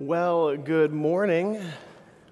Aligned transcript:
Well, 0.00 0.56
good 0.56 0.92
morning. 0.92 1.60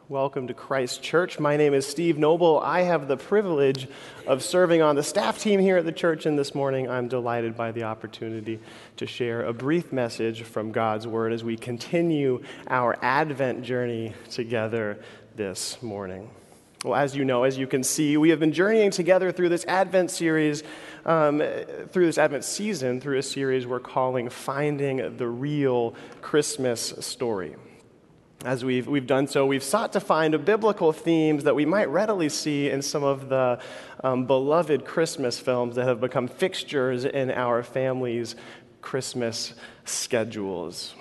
Welcome 0.08 0.46
to 0.46 0.54
Christ 0.54 1.02
Church. 1.02 1.40
My 1.40 1.56
name 1.56 1.74
is 1.74 1.84
Steve 1.84 2.16
Noble. 2.16 2.60
I 2.60 2.82
have 2.82 3.08
the 3.08 3.16
privilege 3.16 3.88
of 4.24 4.44
serving 4.44 4.82
on 4.82 4.94
the 4.94 5.02
staff 5.02 5.40
team 5.40 5.58
here 5.58 5.76
at 5.76 5.84
the 5.84 5.90
church, 5.90 6.26
and 6.26 6.38
this 6.38 6.54
morning 6.54 6.88
I'm 6.88 7.08
delighted 7.08 7.56
by 7.56 7.72
the 7.72 7.82
opportunity 7.82 8.60
to 8.98 9.06
share 9.08 9.42
a 9.42 9.52
brief 9.52 9.92
message 9.92 10.44
from 10.44 10.70
God's 10.70 11.08
Word 11.08 11.32
as 11.32 11.42
we 11.42 11.56
continue 11.56 12.40
our 12.68 12.96
Advent 13.02 13.64
journey 13.64 14.14
together 14.30 15.00
this 15.34 15.82
morning. 15.82 16.30
Well, 16.86 16.94
as 16.94 17.16
you 17.16 17.24
know, 17.24 17.42
as 17.42 17.58
you 17.58 17.66
can 17.66 17.82
see, 17.82 18.16
we 18.16 18.30
have 18.30 18.38
been 18.38 18.52
journeying 18.52 18.92
together 18.92 19.32
through 19.32 19.48
this 19.48 19.64
Advent 19.64 20.08
series, 20.08 20.62
um, 21.04 21.42
through 21.88 22.06
this 22.06 22.16
Advent 22.16 22.44
season, 22.44 23.00
through 23.00 23.18
a 23.18 23.24
series 23.24 23.66
we're 23.66 23.80
calling 23.80 24.28
Finding 24.28 25.16
the 25.16 25.26
Real 25.26 25.96
Christmas 26.22 26.94
Story. 27.00 27.56
As 28.44 28.64
we've, 28.64 28.86
we've 28.86 29.08
done 29.08 29.26
so, 29.26 29.44
we've 29.46 29.64
sought 29.64 29.94
to 29.94 30.00
find 30.00 30.44
biblical 30.44 30.92
themes 30.92 31.42
that 31.42 31.56
we 31.56 31.66
might 31.66 31.88
readily 31.88 32.28
see 32.28 32.70
in 32.70 32.82
some 32.82 33.02
of 33.02 33.28
the 33.30 33.58
um, 34.04 34.26
beloved 34.26 34.84
Christmas 34.84 35.40
films 35.40 35.74
that 35.74 35.88
have 35.88 36.00
become 36.00 36.28
fixtures 36.28 37.04
in 37.04 37.32
our 37.32 37.64
family's 37.64 38.36
Christmas 38.80 39.54
schedules. 39.84 40.94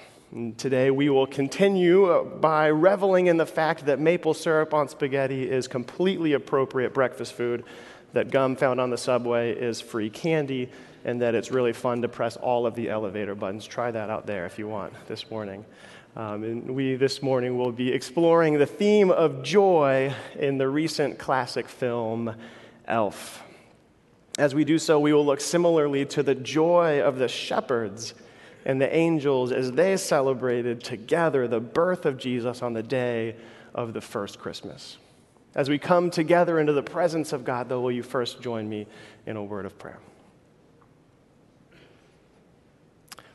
Today 0.57 0.91
we 0.91 1.09
will 1.09 1.27
continue 1.27 2.25
by 2.41 2.67
reveling 2.67 3.27
in 3.27 3.37
the 3.37 3.45
fact 3.45 3.85
that 3.85 3.99
maple 3.99 4.33
syrup 4.33 4.73
on 4.73 4.89
spaghetti 4.89 5.49
is 5.49 5.67
completely 5.67 6.33
appropriate 6.33 6.93
breakfast 6.93 7.33
food, 7.33 7.63
that 8.13 8.31
gum 8.31 8.55
found 8.55 8.81
on 8.81 8.89
the 8.89 8.97
subway 8.97 9.53
is 9.53 9.79
free 9.79 10.09
candy, 10.09 10.69
and 11.05 11.21
that 11.21 11.35
it's 11.35 11.51
really 11.51 11.73
fun 11.73 12.01
to 12.01 12.09
press 12.09 12.37
all 12.37 12.65
of 12.65 12.75
the 12.75 12.89
elevator 12.89 13.35
buttons. 13.35 13.65
Try 13.65 13.91
that 13.91 14.09
out 14.09 14.25
there 14.25 14.45
if 14.45 14.57
you 14.57 14.67
want 14.67 14.93
this 15.07 15.29
morning. 15.29 15.63
Um, 16.15 16.43
and 16.43 16.75
we 16.75 16.95
this 16.95 17.21
morning 17.21 17.57
will 17.57 17.71
be 17.71 17.93
exploring 17.93 18.57
the 18.57 18.65
theme 18.65 19.11
of 19.11 19.43
joy 19.43 20.13
in 20.37 20.57
the 20.57 20.67
recent 20.67 21.19
classic 21.19 21.69
film 21.69 22.35
Elf. 22.87 23.43
As 24.37 24.55
we 24.55 24.65
do 24.65 24.79
so, 24.79 24.99
we 24.99 25.13
will 25.13 25.25
look 25.25 25.39
similarly 25.39 26.05
to 26.07 26.23
the 26.23 26.35
joy 26.35 26.99
of 26.99 27.19
the 27.19 27.27
shepherds 27.27 28.15
and 28.65 28.81
the 28.81 28.93
angels 28.93 29.51
as 29.51 29.73
they 29.73 29.95
celebrated 29.95 30.83
together 30.83 31.47
the 31.47 31.59
birth 31.59 32.05
of 32.05 32.17
Jesus 32.17 32.61
on 32.61 32.73
the 32.73 32.83
day 32.83 33.35
of 33.73 33.93
the 33.93 34.01
first 34.01 34.39
Christmas. 34.39 34.97
As 35.53 35.69
we 35.69 35.77
come 35.77 36.09
together 36.09 36.59
into 36.59 36.73
the 36.73 36.83
presence 36.83 37.31
of 37.31 37.45
God, 37.45 37.69
though, 37.69 37.79
will 37.79 37.91
you 37.91 38.03
first 38.03 38.41
join 38.41 38.67
me 38.67 38.87
in 39.25 39.37
a 39.37 39.43
word 39.43 39.65
of 39.65 39.77
prayer? 39.77 39.99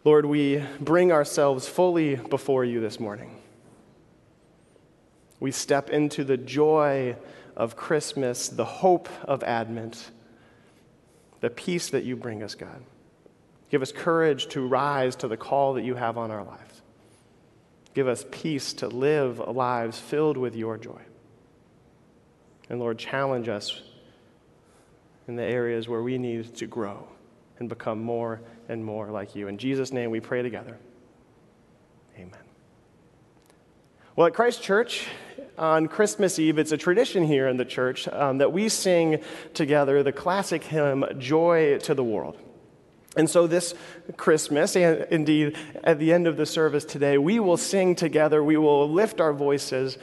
Lord, 0.05 0.27
we 0.27 0.65
bring 0.81 1.13
ourselves 1.13 1.69
fully 1.69 2.17
before 2.17 2.65
you 2.65 2.81
this 2.81 2.99
morning. 2.99 3.37
We 5.39 5.53
step 5.53 5.91
into 5.91 6.25
the 6.25 6.37
joy 6.37 7.17
of 7.57 7.77
Christmas, 7.77 8.49
the 8.49 8.65
hope 8.65 9.09
of 9.25 9.43
Advent, 9.43 10.11
the 11.41 11.51
peace 11.51 11.91
that 11.91 12.05
you 12.05 12.17
bring 12.17 12.43
us, 12.43 12.55
God. 12.55 12.83
Give 13.71 13.83
us 13.83 13.93
courage 13.93 14.49
to 14.49 14.67
rise 14.67 15.17
to 15.17 15.29
the 15.29 15.37
call 15.37 15.75
that 15.75 15.83
you 15.83 15.95
have 15.95 16.19
on 16.19 16.31
our 16.31 16.45
lives. 16.45 16.83
Give 17.95 18.09
us 18.09 18.25
peace 18.31 18.73
to 18.75 18.89
live 18.89 19.39
lives 19.39 19.99
filled 19.99 20.37
with 20.37 20.55
your 20.55 20.77
joy. 20.77 21.01
And 22.69 22.79
Lord, 22.79 22.99
challenge 22.99 23.49
us 23.49 23.83
in 25.27 25.37
the 25.37 25.45
areas 25.45 25.89
where 25.89 26.03
we 26.03 26.19
need 26.19 26.55
to 26.57 26.67
grow 26.67 27.07
and 27.59 27.69
become 27.69 28.03
more 28.03 28.41
and 28.69 28.85
more 28.85 29.11
like 29.11 29.35
you. 29.35 29.49
In 29.49 29.59
Jesus' 29.59 29.93
name 29.93 30.11
we 30.11 30.21
pray 30.21 30.43
together. 30.43 30.79
Amen. 32.17 32.39
Well, 34.17 34.27
at 34.27 34.35
Christ 34.35 34.63
Church, 34.63 35.07
on 35.57 35.87
Christmas 35.87 36.39
Eve, 36.39 36.59
it's 36.59 36.73
a 36.73 36.77
tradition 36.77 37.25
here 37.25 37.49
in 37.49 37.57
the 37.57 37.65
church 37.65 38.09
um, 38.09 38.39
that 38.39 38.53
we 38.53 38.69
sing 38.69 39.23
together 39.55 40.03
the 40.03 40.13
classic 40.13 40.65
hymn, 40.65 41.05
Joy 41.19 41.79
to 41.79 41.95
the 41.95 42.05
World. 42.05 42.37
And 43.21 43.29
so, 43.29 43.47
this 43.47 43.75
Christmas, 44.17 44.75
and 44.77 45.07
indeed 45.11 45.55
at 45.85 45.99
the 45.99 46.11
end 46.11 46.27
of 46.27 46.39
the 46.39 46.47
service 46.47 46.87
today, 46.87 47.19
we 47.19 47.39
will 47.39 47.59
sing 47.59 47.95
together, 47.95 48.43
we 48.43 48.57
will 48.57 48.91
lift 48.91 49.21
our 49.21 49.35
voices 49.35 49.99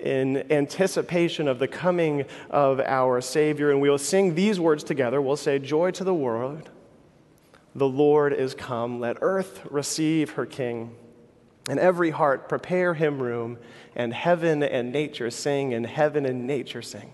in 0.00 0.50
anticipation 0.50 1.46
of 1.46 1.60
the 1.60 1.68
coming 1.68 2.24
of 2.50 2.80
our 2.80 3.20
Savior, 3.20 3.70
and 3.70 3.80
we 3.80 3.88
will 3.88 3.98
sing 3.98 4.34
these 4.34 4.58
words 4.58 4.82
together. 4.82 5.22
We'll 5.22 5.36
say, 5.36 5.60
Joy 5.60 5.92
to 5.92 6.02
the 6.02 6.12
world, 6.12 6.68
the 7.76 7.86
Lord 7.86 8.32
is 8.32 8.52
come. 8.52 8.98
Let 8.98 9.18
earth 9.20 9.62
receive 9.70 10.30
her 10.30 10.44
King, 10.44 10.96
and 11.70 11.78
every 11.78 12.10
heart 12.10 12.48
prepare 12.48 12.94
him 12.94 13.22
room, 13.22 13.58
and 13.94 14.12
heaven 14.12 14.64
and 14.64 14.90
nature 14.90 15.30
sing, 15.30 15.72
and 15.72 15.86
heaven 15.86 16.26
and 16.26 16.48
nature 16.48 16.82
sing. 16.82 17.12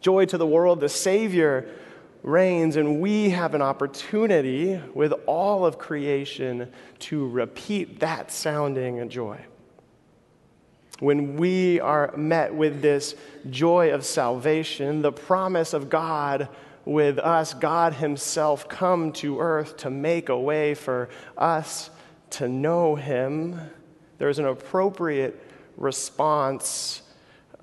Joy 0.00 0.24
to 0.24 0.36
the 0.36 0.48
world, 0.48 0.80
the 0.80 0.88
Savior 0.88 1.68
reigns, 2.22 2.76
and 2.76 3.00
we 3.00 3.30
have 3.30 3.54
an 3.54 3.62
opportunity 3.62 4.80
with 4.94 5.12
all 5.26 5.64
of 5.64 5.78
creation 5.78 6.70
to 7.00 7.28
repeat 7.28 8.00
that 8.00 8.30
sounding 8.30 9.00
of 9.00 9.08
joy. 9.08 9.38
When 11.00 11.36
we 11.36 11.78
are 11.80 12.16
met 12.16 12.54
with 12.54 12.82
this 12.82 13.14
joy 13.50 13.92
of 13.92 14.04
salvation, 14.04 15.00
the 15.02 15.12
promise 15.12 15.72
of 15.72 15.88
God 15.88 16.48
with 16.84 17.18
us, 17.18 17.54
God 17.54 17.94
Himself 17.94 18.68
come 18.68 19.12
to 19.12 19.38
earth 19.40 19.76
to 19.78 19.90
make 19.90 20.28
a 20.28 20.38
way 20.38 20.74
for 20.74 21.08
us 21.36 21.90
to 22.30 22.48
know 22.48 22.96
Him, 22.96 23.60
there's 24.18 24.40
an 24.40 24.46
appropriate 24.46 25.40
response 25.76 27.02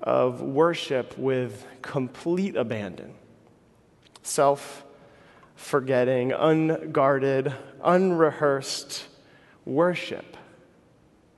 of 0.00 0.40
worship 0.40 1.16
with 1.18 1.66
complete 1.82 2.56
abandon 2.56 3.12
self 4.26 4.84
forgetting, 5.54 6.32
unguarded, 6.32 7.54
unrehearsed 7.82 9.06
worship. 9.64 10.36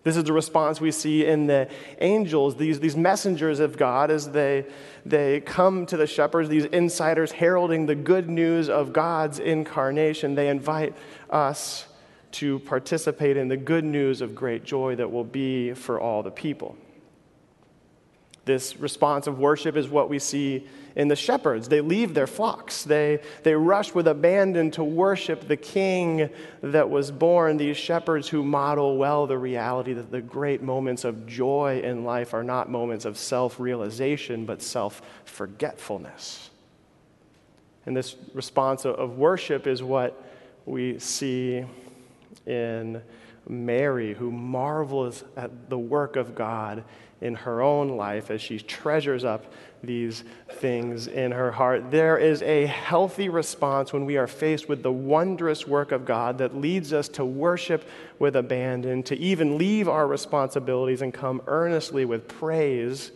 This 0.05 0.17
is 0.17 0.25
the 0.25 0.33
response 0.33 0.81
we 0.81 0.91
see 0.91 1.27
in 1.27 1.47
the 1.47 1.69
angels, 2.01 2.57
these, 2.57 2.81
these 2.81 2.97
messengers 2.97 3.61
of 3.61 3.77
God, 3.77 4.11
as 4.11 4.31
they, 4.31 4.65
they 5.05 5.41
come 5.41 5.87
to 5.87 5.97
the 5.97 6.07
shepherds, 6.07 6.49
these 6.49 6.65
insiders 6.67 7.33
heralding 7.33 7.87
the 7.87 7.95
good 7.95 8.29
news 8.29 8.69
of 8.71 8.93
God's 8.93 9.39
incarnation. 9.39 10.35
They 10.35 10.49
invite 10.49 10.95
us 11.29 11.87
to 12.33 12.59
participate 12.61 13.37
in 13.37 13.49
the 13.49 13.57
good 13.57 13.85
news 13.85 14.21
of 14.21 14.35
great 14.35 14.65
joy 14.65 14.95
that 14.97 15.11
will 15.11 15.25
be 15.25 15.75
for 15.75 16.01
all 16.01 16.23
the 16.23 16.31
people. 16.31 16.77
This 18.49 18.79
response 18.79 19.27
of 19.27 19.39
worship 19.39 19.77
is 19.77 19.91
what 19.91 20.09
we 20.09 20.19
see 20.19 20.67
in 20.97 21.09
the 21.09 21.17
shepherds. 21.17 21.69
They 21.69 21.83
leave 21.83 22.15
their 22.15 22.27
flocks, 22.27 22.83
they, 22.83 23.21
they 23.43 23.55
rush 23.55 23.93
with 23.93 24.09
abandon 24.09 24.71
to 24.71 24.83
worship 24.83 25.47
the 25.47 25.57
king 25.59 26.31
that 26.63 26.89
was 26.89 27.11
born. 27.11 27.59
These 27.59 27.77
shepherds 27.77 28.27
who 28.27 28.43
model 28.43 28.97
well 28.97 29.27
the 29.27 29.37
reality 29.37 29.93
that 29.93 30.11
the 30.11 30.23
great 30.23 30.63
moments 30.63 31.05
of 31.05 31.27
joy 31.27 31.83
in 31.85 32.05
life 32.05 32.33
are 32.33 32.43
not 32.43 32.71
moments 32.71 33.05
of 33.05 33.19
self 33.19 33.61
realization, 33.61 34.47
but 34.47 34.63
self 34.63 35.03
forgetfulness. 35.27 36.49
And 37.85 37.95
this 37.95 38.17
response 38.33 38.87
of 38.87 39.19
worship 39.19 39.67
is 39.67 39.83
what 39.83 40.25
we 40.65 40.99
see 40.99 41.67
in 42.47 43.03
Mary, 43.47 44.15
who 44.15 44.31
marvels 44.31 45.23
at 45.37 45.69
the 45.69 45.79
work 45.79 46.17
of 46.17 46.35
God 46.35 46.83
in 47.21 47.35
her 47.35 47.61
own 47.61 47.97
life 47.97 48.31
as 48.31 48.41
she 48.41 48.59
treasures 48.59 49.25
up 49.25 49.45
these 49.83 50.25
things 50.51 51.07
in 51.07 51.33
her 51.33 51.53
heart. 51.53 51.91
There 51.91 52.17
is 52.17 52.43
a 52.43 52.67
healthy 52.67 53.29
response 53.29 53.93
when 53.93 54.05
we 54.05 54.17
are 54.17 54.27
faced 54.27 54.69
with 54.69 54.83
the 54.83 54.93
wondrous 54.93 55.67
work 55.67 55.93
of 55.93 56.05
God 56.05 56.39
that 56.39 56.57
leads 56.57 56.93
us 56.93 57.09
to 57.11 57.25
worship 57.25 57.89
with 58.19 58.37
abandon, 58.37 59.03
to 59.05 59.17
even 59.17 59.59
leave 59.59 59.89
our 59.89 60.07
responsibilities 60.07 61.03
and 61.03 61.13
come 61.13 61.43
earnestly 61.47 62.05
with 62.05 62.29
praise 62.29 63.13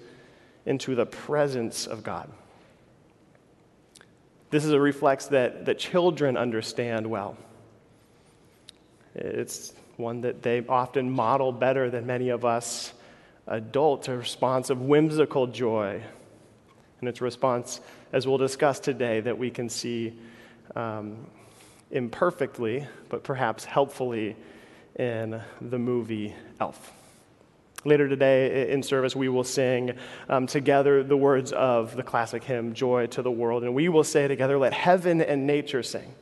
into 0.66 0.94
the 0.94 1.06
presence 1.06 1.86
of 1.86 2.04
God. 2.04 2.30
This 4.50 4.64
is 4.64 4.72
a 4.72 4.80
reflex 4.80 5.26
that, 5.26 5.64
that 5.64 5.78
children 5.78 6.36
understand 6.36 7.06
well. 7.06 7.36
It's 9.14 9.72
one 9.96 10.20
that 10.22 10.42
they 10.42 10.64
often 10.66 11.10
model 11.10 11.52
better 11.52 11.90
than 11.90 12.06
many 12.06 12.28
of 12.28 12.44
us 12.44 12.92
adults, 13.46 14.08
a 14.08 14.16
response 14.16 14.70
of 14.70 14.80
whimsical 14.80 15.46
joy. 15.46 16.02
And 17.00 17.08
it's 17.08 17.20
a 17.20 17.24
response, 17.24 17.80
as 18.12 18.26
we'll 18.26 18.38
discuss 18.38 18.78
today, 18.78 19.20
that 19.20 19.36
we 19.36 19.50
can 19.50 19.68
see 19.68 20.14
um, 20.76 21.26
imperfectly, 21.90 22.86
but 23.08 23.24
perhaps 23.24 23.64
helpfully, 23.64 24.36
in 24.96 25.40
the 25.60 25.78
movie 25.78 26.34
Elf. 26.60 26.92
Later 27.84 28.08
today 28.08 28.70
in 28.70 28.82
service, 28.82 29.16
we 29.16 29.28
will 29.28 29.42
sing 29.42 29.94
um, 30.28 30.46
together 30.46 31.02
the 31.02 31.16
words 31.16 31.50
of 31.50 31.96
the 31.96 32.02
classic 32.02 32.44
hymn, 32.44 32.74
Joy 32.74 33.08
to 33.08 33.22
the 33.22 33.30
World. 33.30 33.64
And 33.64 33.74
we 33.74 33.88
will 33.88 34.04
say 34.04 34.28
together, 34.28 34.56
Let 34.58 34.72
heaven 34.72 35.20
and 35.20 35.46
nature 35.46 35.82
sing. 35.82 36.14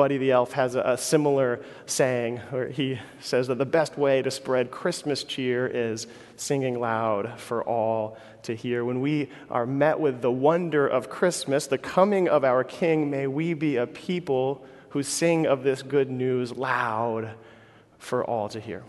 Buddy 0.00 0.16
the 0.16 0.30
Elf 0.30 0.52
has 0.52 0.76
a, 0.76 0.80
a 0.80 0.96
similar 0.96 1.62
saying 1.84 2.38
where 2.48 2.70
he 2.70 2.98
says 3.20 3.48
that 3.48 3.58
the 3.58 3.66
best 3.66 3.98
way 3.98 4.22
to 4.22 4.30
spread 4.30 4.70
Christmas 4.70 5.24
cheer 5.24 5.66
is 5.66 6.06
singing 6.36 6.80
loud 6.80 7.38
for 7.38 7.62
all 7.62 8.16
to 8.44 8.56
hear. 8.56 8.82
When 8.82 9.02
we 9.02 9.28
are 9.50 9.66
met 9.66 10.00
with 10.00 10.22
the 10.22 10.32
wonder 10.32 10.88
of 10.88 11.10
Christmas, 11.10 11.66
the 11.66 11.76
coming 11.76 12.30
of 12.30 12.44
our 12.44 12.64
King, 12.64 13.10
may 13.10 13.26
we 13.26 13.52
be 13.52 13.76
a 13.76 13.86
people 13.86 14.64
who 14.88 15.02
sing 15.02 15.46
of 15.46 15.64
this 15.64 15.82
good 15.82 16.10
news 16.10 16.50
loud 16.52 17.32
for 17.98 18.24
all 18.24 18.48
to 18.48 18.58
hear. 18.58 18.82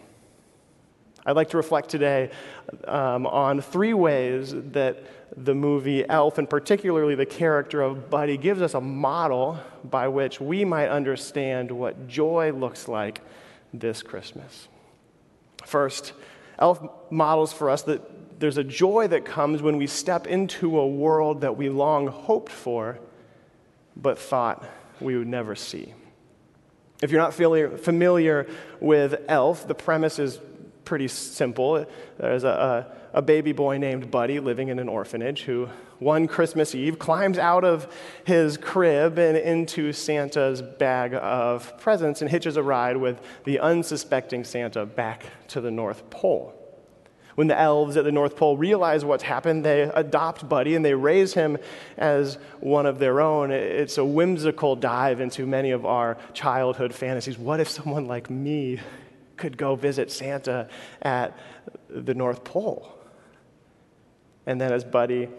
I'd 1.25 1.35
like 1.35 1.49
to 1.49 1.57
reflect 1.57 1.89
today 1.89 2.31
um, 2.85 3.27
on 3.27 3.59
three 3.59 3.93
ways 3.93 4.53
that 4.55 5.03
the 5.35 5.55
movie 5.55 6.07
Elf, 6.07 6.37
and 6.37 6.49
particularly 6.49 7.15
the 7.15 7.25
character 7.25 7.81
of 7.81 8.09
Buddy, 8.09 8.37
gives 8.37 8.61
us 8.61 8.73
a 8.73 8.81
model 8.81 9.59
by 9.83 10.07
which 10.07 10.41
we 10.41 10.65
might 10.65 10.89
understand 10.89 11.71
what 11.71 12.07
joy 12.07 12.51
looks 12.51 12.87
like 12.87 13.21
this 13.73 14.03
Christmas. 14.03 14.67
First, 15.65 16.13
Elf 16.59 16.85
models 17.09 17.53
for 17.53 17.69
us 17.69 17.83
that 17.83 18.39
there's 18.39 18.57
a 18.57 18.63
joy 18.63 19.07
that 19.07 19.23
comes 19.23 19.61
when 19.61 19.77
we 19.77 19.87
step 19.87 20.27
into 20.27 20.79
a 20.79 20.87
world 20.87 21.41
that 21.41 21.55
we 21.55 21.69
long 21.69 22.07
hoped 22.07 22.51
for, 22.51 22.99
but 23.95 24.19
thought 24.19 24.65
we 24.99 25.17
would 25.17 25.27
never 25.27 25.55
see. 25.55 25.93
If 27.01 27.09
you're 27.09 27.21
not 27.21 27.33
familiar 27.33 28.47
with 28.79 29.21
Elf, 29.27 29.67
the 29.67 29.75
premise 29.75 30.19
is 30.19 30.39
pretty 30.85 31.07
simple. 31.07 31.85
There's 32.17 32.43
a, 32.43 32.87
a, 33.13 33.19
a, 33.19 33.21
baby 33.21 33.51
boy 33.51 33.77
named 33.77 34.11
Buddy 34.11 34.39
living 34.39 34.69
in 34.69 34.79
an 34.79 34.89
orphanage 34.89 35.43
who, 35.43 35.69
one 35.99 36.27
Christmas 36.27 36.73
Eve, 36.75 36.99
climbs 36.99 37.37
out 37.37 37.63
of 37.63 37.87
his 38.23 38.57
crib 38.57 39.17
and 39.19 39.37
into 39.37 39.93
Santa's 39.93 40.61
bag 40.61 41.13
of 41.13 41.77
presents 41.79 42.21
and 42.21 42.29
hitches 42.29 42.57
a 42.57 42.63
ride 42.63 42.97
with 42.97 43.19
the 43.43 43.59
unsuspecting 43.59 44.43
Santa 44.43 44.85
back 44.85 45.23
to 45.49 45.61
the 45.61 45.71
North 45.71 46.09
Pole. 46.09 46.55
When 47.35 47.47
the 47.47 47.57
elves 47.57 47.95
at 47.95 48.03
the 48.03 48.11
North 48.11 48.35
Pole 48.35 48.57
realize 48.57 49.05
what's 49.05 49.23
happened, 49.23 49.63
they 49.63 49.83
adopt 49.83 50.47
Buddy 50.49 50.75
and 50.75 50.83
they 50.83 50.93
raise 50.93 51.33
him 51.33 51.57
as 51.97 52.37
one 52.59 52.85
of 52.85 52.99
their 52.99 53.21
own. 53.21 53.51
It's 53.51 53.97
a 53.97 54.05
whimsical 54.05 54.75
dive 54.75 55.21
into 55.21 55.45
many 55.45 55.71
of 55.71 55.85
our 55.85 56.17
childhood 56.33 56.93
fantasies. 56.93 57.37
What 57.37 57.59
if 57.59 57.69
someone 57.69 58.05
like 58.05 58.29
me 58.29 58.79
could 59.41 59.57
go 59.57 59.75
visit 59.75 60.11
Santa 60.11 60.69
at 61.01 61.35
the 61.89 62.13
North 62.13 62.43
Pole. 62.43 62.95
And 64.45 64.61
then 64.61 64.71
as 64.71 64.83
Buddy 64.83 65.29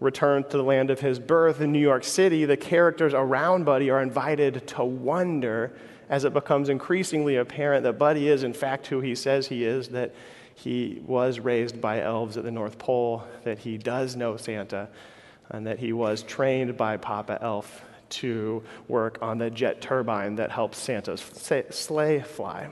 returns 0.00 0.46
to 0.50 0.56
the 0.56 0.64
land 0.64 0.90
of 0.90 0.98
his 0.98 1.20
birth 1.20 1.60
in 1.60 1.70
New 1.70 1.78
York 1.78 2.02
City, 2.02 2.44
the 2.44 2.56
characters 2.56 3.14
around 3.14 3.64
Buddy 3.64 3.88
are 3.88 4.02
invited 4.02 4.66
to 4.68 4.84
wonder 4.84 5.72
as 6.08 6.24
it 6.24 6.34
becomes 6.34 6.68
increasingly 6.68 7.36
apparent 7.36 7.84
that 7.84 7.98
Buddy 7.98 8.28
is, 8.28 8.42
in 8.42 8.52
fact, 8.52 8.88
who 8.88 9.00
he 9.00 9.14
says 9.14 9.46
he 9.46 9.64
is, 9.64 9.88
that 9.88 10.12
he 10.54 11.00
was 11.06 11.38
raised 11.38 11.80
by 11.80 12.02
elves 12.02 12.36
at 12.36 12.44
the 12.44 12.50
North 12.50 12.78
Pole, 12.78 13.24
that 13.44 13.60
he 13.60 13.78
does 13.78 14.16
know 14.16 14.36
Santa, 14.36 14.88
and 15.50 15.66
that 15.66 15.78
he 15.78 15.92
was 15.92 16.22
trained 16.24 16.76
by 16.76 16.96
Papa 16.96 17.38
Elf 17.40 17.84
to 18.10 18.62
work 18.88 19.18
on 19.22 19.38
the 19.38 19.50
jet 19.50 19.80
turbine 19.80 20.34
that 20.34 20.50
helps 20.50 20.78
Santa's 20.78 21.22
sleigh 21.70 22.20
fly. 22.20 22.68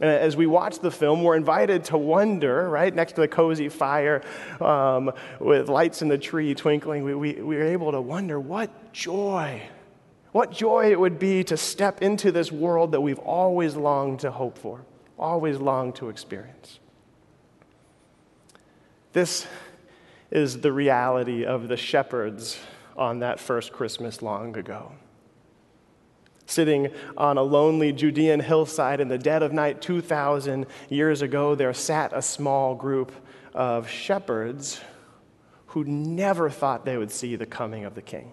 As 0.00 0.36
we 0.36 0.46
watch 0.46 0.80
the 0.80 0.90
film, 0.90 1.22
we're 1.22 1.36
invited 1.36 1.84
to 1.84 1.96
wonder, 1.96 2.68
right, 2.68 2.94
next 2.94 3.14
to 3.14 3.22
the 3.22 3.28
cozy 3.28 3.70
fire 3.70 4.22
um, 4.60 5.10
with 5.40 5.70
lights 5.70 6.02
in 6.02 6.08
the 6.08 6.18
tree 6.18 6.54
twinkling, 6.54 7.02
we, 7.02 7.14
we, 7.14 7.32
we 7.34 7.56
are 7.56 7.64
able 7.64 7.92
to 7.92 8.00
wonder 8.00 8.38
what 8.38 8.92
joy, 8.92 9.62
what 10.32 10.52
joy 10.52 10.90
it 10.92 11.00
would 11.00 11.18
be 11.18 11.42
to 11.44 11.56
step 11.56 12.02
into 12.02 12.30
this 12.30 12.52
world 12.52 12.92
that 12.92 13.00
we've 13.00 13.18
always 13.20 13.74
longed 13.74 14.20
to 14.20 14.30
hope 14.30 14.58
for, 14.58 14.84
always 15.18 15.56
longed 15.56 15.94
to 15.96 16.10
experience. 16.10 16.78
This 19.14 19.46
is 20.30 20.60
the 20.60 20.72
reality 20.72 21.46
of 21.46 21.68
the 21.68 21.76
shepherds 21.78 22.58
on 22.98 23.20
that 23.20 23.40
first 23.40 23.72
Christmas 23.72 24.20
long 24.20 24.54
ago. 24.58 24.92
Sitting 26.46 26.90
on 27.16 27.38
a 27.38 27.42
lonely 27.42 27.92
Judean 27.92 28.40
hillside 28.40 29.00
in 29.00 29.08
the 29.08 29.18
dead 29.18 29.42
of 29.42 29.52
night 29.52 29.82
2,000 29.82 30.66
years 30.88 31.20
ago, 31.20 31.54
there 31.54 31.74
sat 31.74 32.12
a 32.14 32.22
small 32.22 32.74
group 32.74 33.12
of 33.52 33.88
shepherds 33.88 34.80
who 35.66 35.84
never 35.84 36.48
thought 36.48 36.84
they 36.84 36.96
would 36.96 37.10
see 37.10 37.36
the 37.36 37.46
coming 37.46 37.84
of 37.84 37.94
the 37.94 38.02
king. 38.02 38.32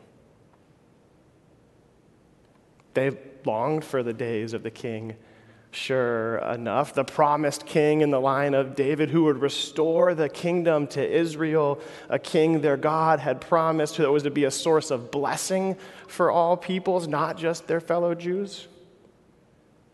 They 2.94 3.18
longed 3.45 3.83
for 3.83 4.04
the 4.04 4.13
days 4.13 4.54
of 4.54 4.63
the 4.63 4.71
king 4.71 5.16
Sure 5.74 6.38
enough, 6.38 6.94
the 6.94 7.04
promised 7.04 7.66
king 7.66 8.02
in 8.02 8.12
the 8.12 8.22
line 8.22 8.54
of 8.54 8.75
David 8.75 9.10
who 9.10 9.24
would 9.24 9.42
restore 9.42 10.14
the 10.14 10.30
kingdom 10.30 10.86
to 10.88 11.04
Israel, 11.04 11.80
a 12.10 12.20
king 12.20 12.62
their 12.62 12.78
God 12.78 13.20
had 13.20 13.42
promised 13.42 13.98
that 13.98 14.12
was 14.12 14.22
to 14.22 14.30
be 14.30 14.44
a 14.44 14.52
source 14.52 14.92
of 14.92 15.10
blessing 15.10 15.75
for 16.08 16.30
all 16.30 16.56
peoples, 16.56 17.08
not 17.08 17.38
just 17.38 17.66
their 17.66 17.81
fellow 17.81 18.14
Jews. 18.14 18.68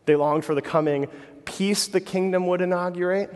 They 0.05 0.17
longed 0.17 0.43
for 0.43 0.53
the 0.53 0.61
coming 0.61 1.07
peace 1.45 1.87
the 1.87 2.01
kingdom 2.01 2.45
would 2.47 2.61
inaugurate. 2.61 3.33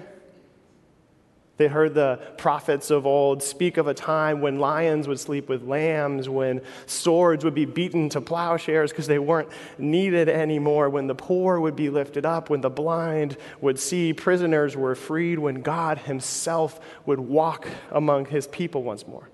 They 1.57 1.67
heard 1.67 1.94
the 1.94 2.19
prophets 2.38 2.89
of 2.89 3.05
old 3.05 3.44
speak 3.44 3.77
of 3.77 3.88
a 3.88 3.94
time 3.94 4.41
when 4.41 4.57
lions 4.57 5.07
would 5.07 5.19
sleep 5.19 5.50
with 5.50 5.61
lambs, 5.61 6.27
when 6.27 6.61
swords 6.88 7.45
would 7.45 7.53
be 7.53 7.65
beaten 7.65 8.09
to 8.09 8.21
plowshares 8.21 8.91
because 8.91 9.05
they 9.05 9.19
weren't 9.19 9.50
needed 9.77 10.29
anymore, 10.29 10.89
when 10.89 11.05
the 11.05 11.13
poor 11.13 11.59
would 11.59 11.75
be 11.75 11.91
lifted 11.91 12.25
up, 12.25 12.50
when 12.50 12.61
the 12.61 12.71
blind 12.71 13.38
would 13.61 13.79
see, 13.79 14.13
prisoners 14.13 14.75
were 14.75 14.95
freed, 14.95 15.38
when 15.38 15.61
God 15.61 16.00
Himself 16.00 16.79
would 17.05 17.19
walk 17.19 17.67
among 17.91 18.25
His 18.25 18.47
people 18.47 18.81
once 18.81 19.07
more. 19.07 19.29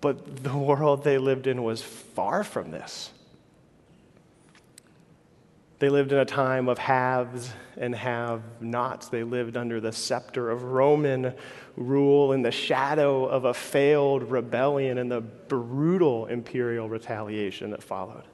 But 0.00 0.42
the 0.42 0.56
world 0.56 1.04
they 1.04 1.18
lived 1.18 1.46
in 1.46 1.62
was 1.62 1.82
far 1.82 2.42
from 2.42 2.72
this. 2.72 3.10
They 5.78 5.90
lived 5.90 6.12
in 6.12 6.18
a 6.18 6.24
time 6.24 6.68
of 6.68 6.78
haves 6.78 7.50
and 7.76 7.94
have 7.94 8.42
nots. 8.62 9.08
They 9.08 9.24
lived 9.24 9.56
under 9.56 9.78
the 9.78 9.92
scepter 9.92 10.50
of 10.50 10.62
Roman 10.62 11.34
rule 11.76 12.32
in 12.32 12.40
the 12.40 12.50
shadow 12.50 13.26
of 13.26 13.44
a 13.44 13.52
failed 13.52 14.30
rebellion 14.30 14.96
and 14.96 15.12
the 15.12 15.20
brutal 15.20 16.26
imperial 16.26 16.88
retaliation 16.88 17.70
that 17.72 17.82
followed. 17.82 18.24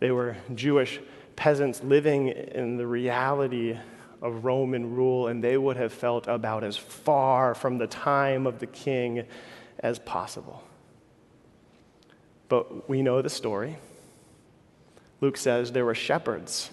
They 0.00 0.10
were 0.10 0.36
Jewish 0.54 1.00
peasants 1.36 1.84
living 1.84 2.28
in 2.28 2.76
the 2.76 2.86
reality 2.86 3.78
of 4.20 4.44
Roman 4.44 4.96
rule, 4.96 5.28
and 5.28 5.42
they 5.42 5.56
would 5.56 5.76
have 5.76 5.92
felt 5.92 6.26
about 6.26 6.64
as 6.64 6.76
far 6.76 7.54
from 7.54 7.78
the 7.78 7.86
time 7.86 8.48
of 8.48 8.58
the 8.58 8.66
king 8.66 9.24
as 9.78 10.00
possible. 10.00 10.64
But 12.48 12.88
we 12.88 13.02
know 13.02 13.22
the 13.22 13.30
story. 13.30 13.78
Luke 15.20 15.36
says 15.36 15.72
there 15.72 15.84
were 15.84 15.94
shepherds 15.94 16.70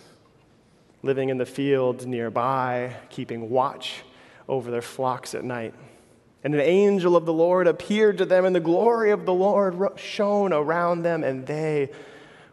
living 1.02 1.30
in 1.30 1.38
the 1.38 1.46
fields 1.46 2.06
nearby, 2.06 2.96
keeping 3.10 3.50
watch 3.50 4.04
over 4.48 4.72
their 4.72 4.82
flocks 4.82 5.36
at 5.36 5.44
night. 5.44 5.74
And 6.44 6.54
an 6.54 6.62
angel 6.62 7.16
of 7.16 7.26
the 7.26 7.34
Lord 7.34 7.68
appeared 7.68 8.18
to 8.20 8.26
them, 8.26 8.46
and 8.46 8.56
the 8.56 8.60
glory 8.60 9.12
of 9.12 9.26
the 9.26 9.34
Lord 9.34 10.00
shone 10.00 10.54
around 10.54 11.04
them, 11.04 11.24
and 11.24 11.46
they 11.46 11.92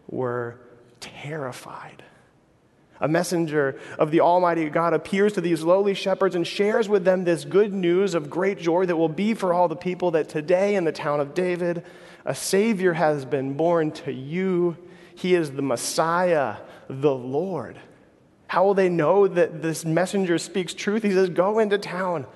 were 0.09 0.59
terrified. 1.01 2.03
A 3.01 3.09
messenger 3.09 3.81
of 3.99 4.11
the 4.11 4.21
Almighty 4.21 4.69
God 4.71 4.95
appears 4.95 5.33
to 5.33 5.41
these 5.41 5.63
lowly 5.63 5.93
shepherds 5.93 6.37
and 6.37 6.47
shares 6.47 6.89
with 6.89 7.05
them 7.05 7.25
this 7.25 7.45
good 7.45 7.73
news 7.73 8.15
of 8.15 8.31
great 8.31 8.59
joy 8.59 8.87
that 8.87 8.97
will 8.97 9.09
be 9.09 9.35
for 9.35 9.53
all 9.53 9.67
the 9.67 9.75
people 9.75 10.13
that 10.13 10.29
today 10.29 10.77
in 10.77 10.85
the 10.85 10.93
town 10.93 11.21
of 11.21 11.35
David, 11.35 11.85
a 12.25 12.35
Savior 12.35 12.93
has 12.93 13.25
been 13.25 13.55
born 13.55 13.91
to 13.91 14.13
you. 14.13 14.77
He 15.15 15.35
is 15.35 15.53
the 15.53 15.63
Messiah, 15.63 16.57
the 16.89 17.15
Lord. 17.15 17.79
How 18.49 18.65
will 18.65 18.75
they 18.75 18.89
know 18.89 19.27
that 19.29 19.63
this 19.63 19.85
messenger 19.85 20.39
speaks 20.39 20.75
truth? 20.75 21.03
He 21.03 21.13
says, 21.13 21.31
Go 21.31 21.59
into 21.59 21.79
town, 21.79 22.27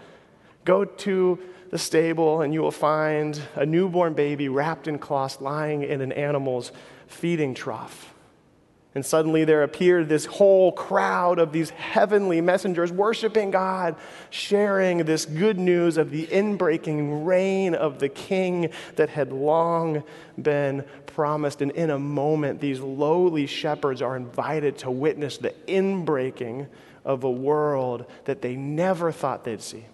go 0.64 0.85
to 0.85 1.38
the 1.71 1.78
stable, 1.78 2.40
and 2.40 2.54
you 2.54 2.62
will 2.62 2.71
find 2.71 3.40
a 3.54 3.66
newborn 3.66 4.14
baby 4.14 4.49
wrapped 4.49 4.88
in 4.88 4.99
cloths 4.99 5.40
lying 5.40 5.83
in 5.83 6.00
an 6.00 6.12
animal's 6.12 6.73
feeding 7.06 7.54
trough. 7.54 8.14
And 8.96 9.04
suddenly 9.04 9.44
there 9.44 9.62
appeared 9.62 10.08
this 10.08 10.24
whole 10.24 10.72
crowd 10.72 11.38
of 11.38 11.52
these 11.52 11.68
heavenly 11.68 12.40
messengers 12.40 12.90
worshiping 12.90 13.50
God, 13.50 13.94
sharing 14.30 15.04
this 15.04 15.26
good 15.26 15.58
news 15.58 15.98
of 15.98 16.10
the 16.10 16.26
inbreaking 16.28 17.26
reign 17.26 17.74
of 17.74 17.98
the 17.98 18.08
king 18.08 18.70
that 18.94 19.10
had 19.10 19.34
long 19.34 20.02
been 20.40 20.82
promised. 21.04 21.60
And 21.60 21.72
in 21.72 21.90
a 21.90 21.98
moment, 21.98 22.58
these 22.58 22.80
lowly 22.80 23.46
shepherds 23.46 24.00
are 24.00 24.16
invited 24.16 24.78
to 24.78 24.90
witness 24.90 25.36
the 25.36 25.52
inbreaking 25.68 26.66
of 27.04 27.24
a 27.24 27.30
world 27.30 28.06
that 28.24 28.40
they 28.40 28.56
never 28.56 29.12
thought 29.12 29.44
they'd 29.44 29.60
see. 29.60 29.84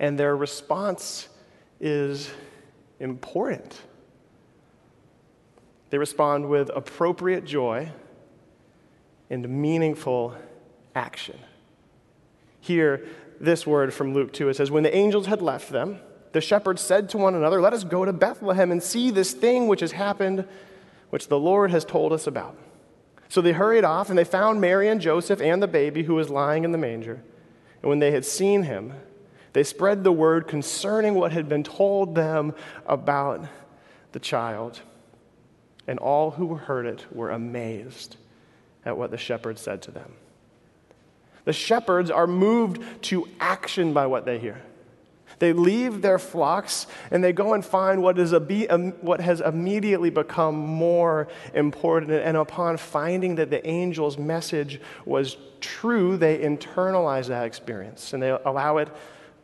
And 0.00 0.18
their 0.18 0.36
response 0.36 1.28
is 1.78 2.28
important. 2.98 3.80
They 5.90 5.98
respond 5.98 6.48
with 6.48 6.70
appropriate 6.74 7.44
joy 7.44 7.90
and 9.30 9.48
meaningful 9.48 10.36
action. 10.94 11.38
Here, 12.60 13.06
this 13.40 13.66
word 13.66 13.92
from 13.92 14.14
Luke 14.14 14.32
2 14.32 14.48
it 14.48 14.56
says, 14.56 14.70
When 14.70 14.82
the 14.82 14.94
angels 14.94 15.26
had 15.26 15.42
left 15.42 15.70
them, 15.70 16.00
the 16.32 16.40
shepherds 16.40 16.82
said 16.82 17.08
to 17.10 17.18
one 17.18 17.34
another, 17.34 17.60
Let 17.60 17.72
us 17.72 17.84
go 17.84 18.04
to 18.04 18.12
Bethlehem 18.12 18.72
and 18.72 18.82
see 18.82 19.10
this 19.10 19.32
thing 19.32 19.68
which 19.68 19.80
has 19.80 19.92
happened, 19.92 20.46
which 21.10 21.28
the 21.28 21.38
Lord 21.38 21.70
has 21.70 21.84
told 21.84 22.12
us 22.12 22.26
about. 22.26 22.56
So 23.28 23.40
they 23.40 23.52
hurried 23.52 23.84
off, 23.84 24.08
and 24.08 24.18
they 24.18 24.24
found 24.24 24.60
Mary 24.60 24.88
and 24.88 25.00
Joseph 25.00 25.40
and 25.40 25.62
the 25.62 25.68
baby 25.68 26.04
who 26.04 26.14
was 26.14 26.30
lying 26.30 26.64
in 26.64 26.72
the 26.72 26.78
manger. 26.78 27.22
And 27.82 27.88
when 27.88 27.98
they 27.98 28.10
had 28.10 28.24
seen 28.24 28.64
him, 28.64 28.92
they 29.52 29.64
spread 29.64 30.04
the 30.04 30.12
word 30.12 30.46
concerning 30.46 31.14
what 31.14 31.32
had 31.32 31.48
been 31.48 31.62
told 31.62 32.14
them 32.14 32.54
about 32.86 33.46
the 34.12 34.20
child. 34.20 34.80
And 35.86 35.98
all 35.98 36.32
who 36.32 36.54
heard 36.54 36.86
it 36.86 37.06
were 37.12 37.30
amazed 37.30 38.16
at 38.84 38.96
what 38.96 39.10
the 39.10 39.18
shepherds 39.18 39.60
said 39.60 39.82
to 39.82 39.90
them. 39.90 40.12
The 41.44 41.52
shepherds 41.52 42.10
are 42.10 42.26
moved 42.26 42.82
to 43.04 43.28
action 43.38 43.92
by 43.92 44.06
what 44.06 44.24
they 44.24 44.38
hear. 44.38 44.62
They 45.38 45.52
leave 45.52 46.02
their 46.02 46.18
flocks 46.18 46.86
and 47.10 47.22
they 47.22 47.32
go 47.32 47.54
and 47.54 47.64
find 47.64 48.02
what, 48.02 48.18
is 48.18 48.32
a, 48.32 48.40
what 49.00 49.20
has 49.20 49.40
immediately 49.40 50.10
become 50.10 50.56
more 50.56 51.28
important. 51.54 52.12
And 52.12 52.36
upon 52.36 52.78
finding 52.78 53.34
that 53.36 53.50
the 53.50 53.64
angel's 53.66 54.18
message 54.18 54.80
was 55.04 55.36
true, 55.60 56.16
they 56.16 56.38
internalize 56.38 57.28
that 57.28 57.44
experience 57.44 58.12
and 58.12 58.22
they 58.22 58.30
allow 58.30 58.78
it 58.78 58.88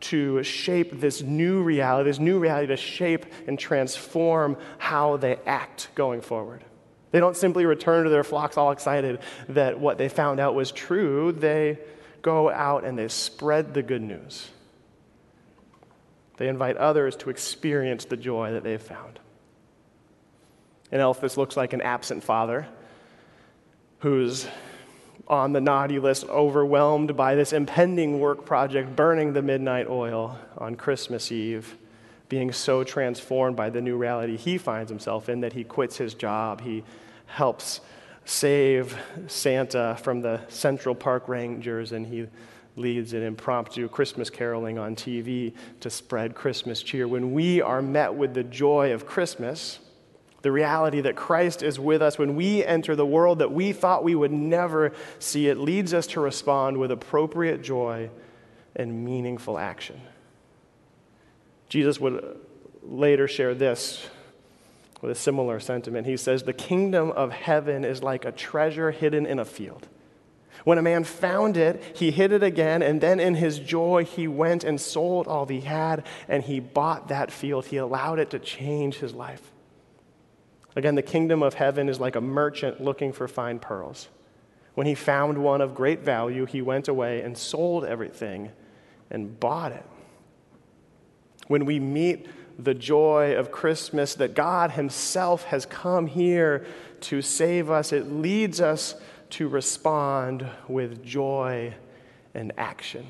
to 0.03 0.43
shape 0.43 1.01
this 1.01 1.23
new 1.23 1.63
reality, 1.63 2.11
this 2.11 2.19
new 2.19 2.39
reality 2.39 2.69
to 2.69 2.77
shape 2.77 3.27
and 3.47 3.59
transform 3.59 4.57
how 4.79 5.17
they 5.17 5.37
act 5.47 5.89
going 5.95 6.21
forward. 6.21 6.65
They 7.13 7.21
don't 7.21 7.37
simply 7.37 7.67
return 7.67 8.05
to 8.05 8.11
their 8.11 8.25
flocks 8.25 8.57
all 8.57 8.73
excited 8.73 9.21
that 9.49 9.79
what 9.79 9.99
they 9.99 10.09
found 10.09 10.41
out 10.41 10.55
was 10.55 10.73
true. 10.73 11.33
They 11.33 11.79
go 12.23 12.51
out 12.51 12.85
and 12.85 12.99
they 12.99 13.09
spread 13.09 13.75
the 13.75 13.83
good 13.83 14.03
news. 14.03 14.49
They 16.39 16.49
invite 16.49 16.77
others 16.77 17.15
to 17.17 17.31
experience 17.31 18.07
the 18.07 18.17
joy 18.17 18.53
that 18.53 18.65
they've 18.65 18.81
found. 18.81 19.21
In 20.91 21.01
Elf, 21.01 21.21
this 21.21 21.37
looks 21.37 21.57
like 21.57 21.73
an 21.73 21.83
absent 21.83 22.25
father 22.25 22.67
who's 24.01 24.47
on 25.33 25.55
the 25.55 25.61
naughty 25.61 25.99
list, 25.99 26.25
overwhelmed 26.29 27.17
by 27.17 27.35
this 27.35 27.55
impending 27.55 28.21
work 28.21 28.45
project, 28.45 28.95
burning 28.95 29.33
the 29.33 29.41
midnight 29.41 29.89
oil 29.89 30.39
on 30.59 30.75
Christmas 30.75 31.33
Eve, 31.33 31.77
being 32.29 32.53
so 32.53 32.85
transformed 32.85 33.57
by 33.57 33.71
the 33.71 33.81
new 33.81 33.97
reality 33.97 34.37
he 34.37 34.59
finds 34.59 34.91
himself 34.91 35.31
in 35.31 35.41
that 35.41 35.55
he 35.55 35.65
quits 35.65 35.97
his 35.97 36.13
job. 36.13 36.61
He 36.61 36.85
helps 37.25 37.81
save 38.27 38.95
Santa 39.27 39.99
from 40.03 40.21
the 40.21 40.43
Central 40.49 40.95
Park 40.95 41.29
Rangers 41.29 41.93
and 41.93 42.07
he 42.07 42.27
leads 42.77 43.15
an 43.15 43.23
impromptu 43.23 43.89
Christmas 43.89 44.29
caroling 44.29 44.79
on 44.79 44.95
TV 44.95 45.55
to 45.81 45.89
spread 45.89 46.35
Christmas 46.35 46.83
cheer. 46.83 47.09
When 47.09 47.33
we 47.33 47.63
are 47.63 47.81
met 47.81 48.15
with 48.15 48.35
the 48.35 48.45
joy 48.45 48.93
of 48.93 49.07
Christmas, 49.07 49.79
the 50.43 50.53
reality 50.53 51.01
that 51.01 51.17
Christ 51.17 51.63
is 51.63 51.79
with 51.79 52.03
us 52.03 52.19
when 52.19 52.35
we 52.35 52.65
enter 52.65 52.95
the 52.97 53.07
world 53.07 53.39
that 53.39 53.53
we 53.53 53.73
thought 53.73 54.05
we 54.05 54.15
would 54.15 54.33
never 54.33 54.93
see, 55.19 55.49
it 55.49 55.57
leads 55.57 55.95
us 55.95 56.07
to 56.09 56.21
respond 56.21 56.79
with 56.79 56.91
appropriate 56.91 57.63
joy 57.63 58.11
and 58.75 59.05
meaningful 59.05 59.59
action. 59.59 60.01
Jesus 61.69 62.01
would 62.01 62.39
later 62.83 63.29
share 63.29 63.55
this 63.55 64.07
with 65.01 65.11
a 65.11 65.15
similar 65.15 65.61
sentiment. 65.61 66.07
He 66.07 66.17
says, 66.17 66.43
The 66.43 66.53
kingdom 66.53 67.13
of 67.13 67.33
heaven 67.33 67.85
is 67.85 68.03
like 68.03 68.25
a 68.25 68.33
treasure 68.33 68.91
hidden 68.91 69.27
in 69.27 69.39
a 69.39 69.45
field. 69.45 69.89
When 70.65 70.79
a 70.79 70.83
man 70.83 71.05
found 71.05 71.57
it, 71.57 71.83
he 71.97 72.11
hid 72.11 72.31
it 72.33 72.43
again, 72.43 72.83
and 72.83 73.01
then 73.01 73.19
in 73.19 73.35
his 73.35 73.59
joy, 73.59 74.05
he 74.05 74.29
went 74.29 74.65
and 74.65 74.81
sold 74.81 75.27
all 75.27 75.47
he 75.47 75.61
had, 75.61 76.07
and 76.29 76.43
he 76.45 76.61
bought 76.61 77.09
that 77.09 77.33
field. 77.33 77.67
He 77.67 77.79
allowed 77.79 78.19
it 78.19 78.31
to 78.31 78.39
change 78.39 78.97
his 78.97 79.13
life. 79.13 79.52
Again, 80.75 80.95
the 80.95 81.03
kingdom 81.03 81.43
of 81.43 81.55
heaven 81.55 81.89
is 81.89 82.01
like 82.01 82.17
a 82.17 82.21
merchant 82.21 82.81
looking 82.81 83.13
for 83.13 83.29
fine 83.29 83.59
pearls. 83.59 84.09
When 84.75 84.87
he 84.87 84.95
found 84.95 85.39
one 85.39 85.61
of 85.61 85.75
great 85.75 86.01
value, 86.01 86.47
he 86.47 86.63
went 86.63 86.89
away 86.89 87.21
and 87.21 87.37
sold 87.37 87.85
everything 87.85 88.53
and 89.11 89.39
bought 89.39 89.73
it. 89.73 89.85
When 91.47 91.67
we 91.67 91.79
meet 91.79 92.27
the 92.59 92.75
joy 92.75 93.37
of 93.37 93.51
Christmas 93.51 94.15
that 94.15 94.35
God 94.35 94.73
Himself 94.73 95.45
has 95.45 95.67
come 95.67 96.07
here 96.07 96.65
to 97.03 97.21
save 97.21 97.71
us, 97.71 97.93
it 97.93 98.11
leads 98.11 98.61
us 98.61 98.95
to 99.31 99.49
respond 99.49 100.47
with 100.69 101.05
joy 101.05 101.75
and 102.35 102.53
action. 102.57 103.07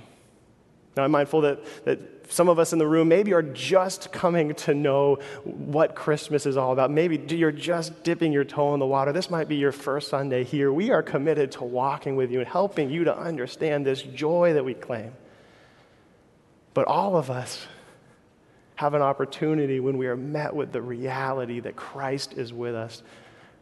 Now, 0.97 1.05
I'm 1.05 1.11
mindful 1.11 1.43
that, 1.43 1.85
that 1.85 1.99
some 2.29 2.49
of 2.49 2.59
us 2.59 2.73
in 2.73 2.79
the 2.79 2.87
room 2.87 3.09
maybe 3.09 3.33
are 3.33 3.43
just 3.43 4.13
coming 4.13 4.55
to 4.55 4.75
know 4.75 5.17
what 5.45 5.95
Christmas 5.95 6.47
is 6.47 6.57
all 6.57 6.73
about. 6.73 6.91
Maybe 6.91 7.17
you're 7.35 7.53
just 7.53 8.03
dipping 8.03 8.33
your 8.33 8.45
toe 8.45 8.75
in 8.75 8.81
the 8.81 8.87
water. 8.87 9.13
This 9.13 9.31
might 9.31 9.49
be 9.49 9.57
your 9.57 9.73
first 9.73 10.09
Sunday 10.09 10.45
here. 10.45 10.73
We 10.73 10.91
are 10.91 11.03
committed 11.03 11.53
to 11.53 11.65
walking 11.65 12.17
with 12.17 12.31
you 12.31 12.41
and 12.41 12.49
helping 12.49 12.91
you 12.91 13.05
to 13.05 13.17
understand 13.17 13.87
this 13.87 14.03
joy 14.03 14.53
that 14.55 14.65
we 14.65 14.75
claim. 14.75 15.13
But 16.75 16.87
all 16.87 17.17
of 17.17 17.31
us 17.31 17.67
have 18.77 18.95
an 18.95 19.03
opportunity 19.03 19.81
when 19.81 19.99
we 19.99 20.07
are 20.07 20.17
met 20.17 20.55
with 20.55 20.73
the 20.73 20.83
reality 20.83 21.61
that 21.61 21.77
Christ 21.77 22.33
is 22.35 22.53
with 22.53 22.75
us, 22.75 23.03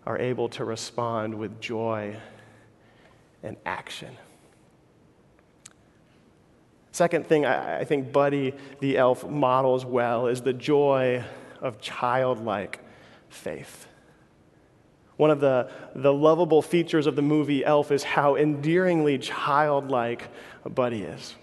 are 0.06 0.18
able 0.18 0.48
to 0.50 0.64
respond 0.64 1.34
with 1.34 1.60
joy 1.60 2.16
and 3.42 3.56
action. 3.66 4.16
Second 7.00 7.26
thing 7.26 7.46
I, 7.46 7.78
I 7.78 7.84
think 7.84 8.12
Buddy 8.12 8.52
the 8.80 8.98
elf 8.98 9.26
models 9.26 9.86
well 9.86 10.26
is 10.26 10.42
the 10.42 10.52
joy 10.52 11.24
of 11.62 11.80
childlike 11.80 12.78
faith. 13.30 13.86
One 15.16 15.30
of 15.30 15.40
the, 15.40 15.70
the 15.94 16.12
lovable 16.12 16.60
features 16.60 17.06
of 17.06 17.16
the 17.16 17.22
movie 17.22 17.64
Elf 17.64 17.90
is 17.90 18.02
how 18.02 18.36
endearingly 18.36 19.16
childlike 19.16 20.28
Buddy 20.68 21.00
is. 21.00 21.36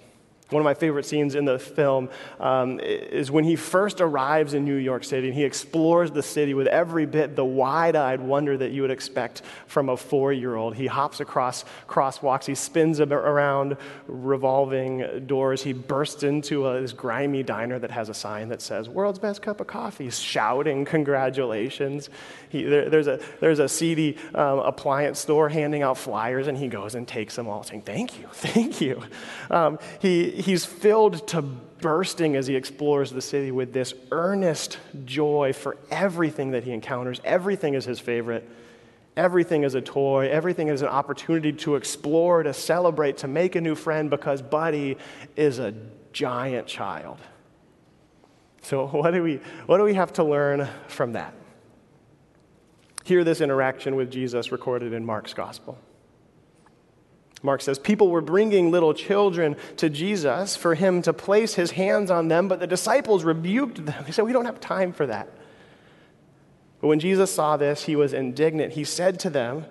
One 0.49 0.61
of 0.61 0.63
my 0.63 0.73
favorite 0.73 1.05
scenes 1.05 1.35
in 1.35 1.43
the 1.43 1.59
film 1.59 2.09
um, 2.39 2.79
is 2.79 3.29
when 3.29 3.43
he 3.43 3.57
first 3.57 3.99
arrives 3.99 4.53
in 4.53 4.63
New 4.63 4.75
York 4.75 5.03
City 5.03 5.27
and 5.27 5.35
he 5.35 5.43
explores 5.43 6.09
the 6.11 6.23
city 6.23 6.53
with 6.53 6.67
every 6.67 7.05
bit 7.05 7.35
the 7.35 7.43
wide 7.43 7.97
eyed 7.97 8.21
wonder 8.21 8.57
that 8.57 8.71
you 8.71 8.81
would 8.81 8.91
expect 8.91 9.41
from 9.67 9.89
a 9.89 9.97
four 9.97 10.31
year 10.31 10.55
old. 10.55 10.75
He 10.75 10.87
hops 10.87 11.19
across 11.19 11.65
crosswalks, 11.87 12.45
he 12.45 12.55
spins 12.55 13.01
around 13.01 13.75
revolving 14.07 15.25
doors, 15.27 15.63
he 15.63 15.73
bursts 15.73 16.23
into 16.23 16.65
a, 16.65 16.79
this 16.79 16.93
grimy 16.93 17.43
diner 17.43 17.77
that 17.79 17.91
has 17.91 18.07
a 18.07 18.13
sign 18.13 18.47
that 18.49 18.61
says, 18.61 18.87
World's 18.87 19.19
Best 19.19 19.41
Cup 19.41 19.59
of 19.59 19.67
Coffee, 19.67 20.05
He's 20.05 20.19
shouting 20.19 20.85
congratulations. 20.85 22.09
He, 22.47 22.63
there, 22.63 22.89
there's, 22.89 23.07
a, 23.07 23.19
there's 23.41 23.59
a 23.59 23.67
seedy 23.67 24.17
um, 24.33 24.59
appliance 24.59 25.19
store 25.19 25.49
handing 25.49 25.81
out 25.81 25.97
flyers, 25.97 26.47
and 26.47 26.57
he 26.57 26.69
goes 26.69 26.95
and 26.95 27.05
takes 27.05 27.35
them 27.35 27.49
all, 27.49 27.63
saying, 27.63 27.81
Thank 27.81 28.17
you, 28.17 28.27
thank 28.31 28.79
you. 28.79 29.03
Um, 29.51 29.79
he, 29.99 30.36
he's 30.37 30.65
filled 30.65 31.27
to 31.29 31.41
bursting 31.41 32.35
as 32.35 32.47
he 32.47 32.55
explores 32.55 33.11
the 33.11 33.21
city 33.21 33.51
with 33.51 33.73
this 33.73 33.93
earnest 34.11 34.77
joy 35.05 35.53
for 35.53 35.77
everything 35.91 36.51
that 36.51 36.63
he 36.63 36.71
encounters. 36.71 37.19
Everything 37.23 37.73
is 37.73 37.85
his 37.85 37.99
favorite. 37.99 38.47
Everything 39.15 39.63
is 39.63 39.73
a 39.75 39.81
toy. 39.81 40.29
Everything 40.29 40.67
is 40.67 40.81
an 40.81 40.89
opportunity 40.89 41.51
to 41.51 41.75
explore, 41.75 42.43
to 42.43 42.53
celebrate, 42.53 43.17
to 43.17 43.27
make 43.27 43.55
a 43.55 43.61
new 43.61 43.75
friend 43.75 44.09
because 44.09 44.41
Buddy 44.41 44.97
is 45.35 45.59
a 45.59 45.73
giant 46.13 46.67
child. 46.67 47.17
So, 48.61 48.87
what 48.91 49.11
do 49.11 49.23
we, 49.23 49.39
what 49.65 49.77
do 49.77 49.83
we 49.83 49.95
have 49.95 50.13
to 50.13 50.23
learn 50.23 50.67
from 50.87 51.13
that? 51.13 51.33
Hear 53.03 53.23
this 53.23 53.41
interaction 53.41 53.95
with 53.95 54.11
Jesus 54.11 54.51
recorded 54.51 54.93
in 54.93 55.05
Mark's 55.05 55.33
gospel. 55.33 55.77
Mark 57.43 57.61
says, 57.61 57.77
People 57.77 58.09
were 58.09 58.21
bringing 58.21 58.71
little 58.71 58.93
children 58.93 59.55
to 59.77 59.89
Jesus 59.89 60.55
for 60.55 60.75
him 60.75 61.01
to 61.03 61.13
place 61.13 61.53
his 61.53 61.71
hands 61.71 62.09
on 62.09 62.27
them, 62.27 62.47
but 62.47 62.59
the 62.59 62.67
disciples 62.67 63.23
rebuked 63.23 63.85
them. 63.85 64.03
They 64.05 64.11
said, 64.11 64.25
We 64.25 64.33
don't 64.33 64.45
have 64.45 64.59
time 64.59 64.91
for 64.91 65.05
that. 65.05 65.29
But 66.81 66.87
when 66.87 66.99
Jesus 66.99 67.33
saw 67.33 67.57
this, 67.57 67.83
he 67.83 67.95
was 67.95 68.13
indignant. 68.13 68.73
He 68.73 68.83
said 68.83 69.19
to 69.21 69.29
them, 69.29 69.65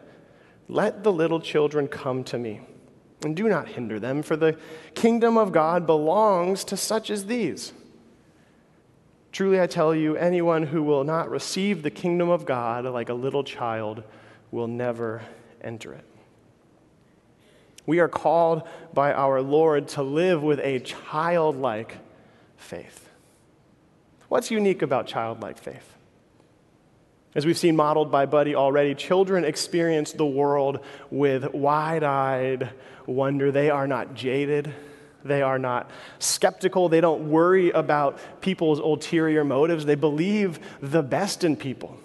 Let 0.68 1.02
the 1.04 1.12
little 1.12 1.40
children 1.40 1.88
come 1.88 2.24
to 2.24 2.38
me, 2.38 2.60
and 3.24 3.36
do 3.36 3.48
not 3.48 3.68
hinder 3.68 3.98
them, 3.98 4.22
for 4.22 4.36
the 4.36 4.56
kingdom 4.94 5.36
of 5.36 5.52
God 5.52 5.86
belongs 5.86 6.64
to 6.64 6.76
such 6.76 7.10
as 7.10 7.26
these. 7.26 7.72
Truly, 9.32 9.60
I 9.60 9.66
tell 9.66 9.94
you, 9.94 10.16
anyone 10.16 10.62
who 10.62 10.82
will 10.82 11.04
not 11.04 11.28
receive 11.28 11.82
the 11.82 11.90
kingdom 11.90 12.30
of 12.30 12.46
God 12.46 12.86
like 12.86 13.10
a 13.10 13.14
little 13.14 13.44
child 13.44 14.02
will 14.50 14.68
never 14.68 15.22
enter 15.60 15.92
it. 15.92 16.04
We 17.86 18.00
are 18.00 18.08
called 18.08 18.62
by 18.92 19.12
our 19.12 19.40
Lord 19.40 19.88
to 19.88 20.02
live 20.02 20.42
with 20.42 20.58
a 20.60 20.80
childlike 20.80 21.96
faith. 22.56 23.08
What's 24.28 24.50
unique 24.50 24.82
about 24.82 25.06
childlike 25.06 25.58
faith? 25.58 25.94
As 27.36 27.44
we've 27.46 27.58
seen 27.58 27.76
modeled 27.76 28.10
by 28.10 28.26
Buddy 28.26 28.54
already, 28.54 28.94
children 28.94 29.44
experience 29.44 30.12
the 30.12 30.26
world 30.26 30.80
with 31.10 31.52
wide 31.52 32.02
eyed 32.02 32.70
wonder. 33.06 33.52
They 33.52 33.70
are 33.70 33.86
not 33.86 34.14
jaded, 34.14 34.74
they 35.22 35.42
are 35.42 35.58
not 35.58 35.90
skeptical, 36.18 36.88
they 36.88 37.02
don't 37.02 37.30
worry 37.30 37.70
about 37.70 38.18
people's 38.40 38.78
ulterior 38.80 39.44
motives. 39.44 39.84
They 39.84 39.96
believe 39.96 40.58
the 40.80 41.02
best 41.02 41.44
in 41.44 41.56
people. 41.56 42.00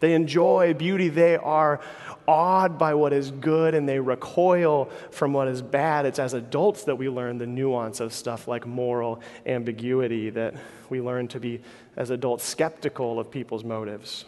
They 0.00 0.14
enjoy 0.14 0.74
beauty. 0.74 1.08
They 1.08 1.36
are 1.36 1.80
awed 2.26 2.78
by 2.78 2.94
what 2.94 3.12
is 3.12 3.30
good 3.30 3.74
and 3.74 3.88
they 3.88 4.00
recoil 4.00 4.90
from 5.10 5.32
what 5.32 5.46
is 5.48 5.62
bad. 5.62 6.06
It's 6.06 6.18
as 6.18 6.34
adults 6.34 6.84
that 6.84 6.96
we 6.96 7.08
learn 7.08 7.38
the 7.38 7.46
nuance 7.46 8.00
of 8.00 8.12
stuff 8.12 8.48
like 8.48 8.66
moral 8.66 9.20
ambiguity, 9.46 10.30
that 10.30 10.54
we 10.88 11.00
learn 11.00 11.28
to 11.28 11.40
be, 11.40 11.60
as 11.96 12.10
adults, 12.10 12.44
skeptical 12.44 13.20
of 13.20 13.30
people's 13.30 13.62
motives. 13.62 14.24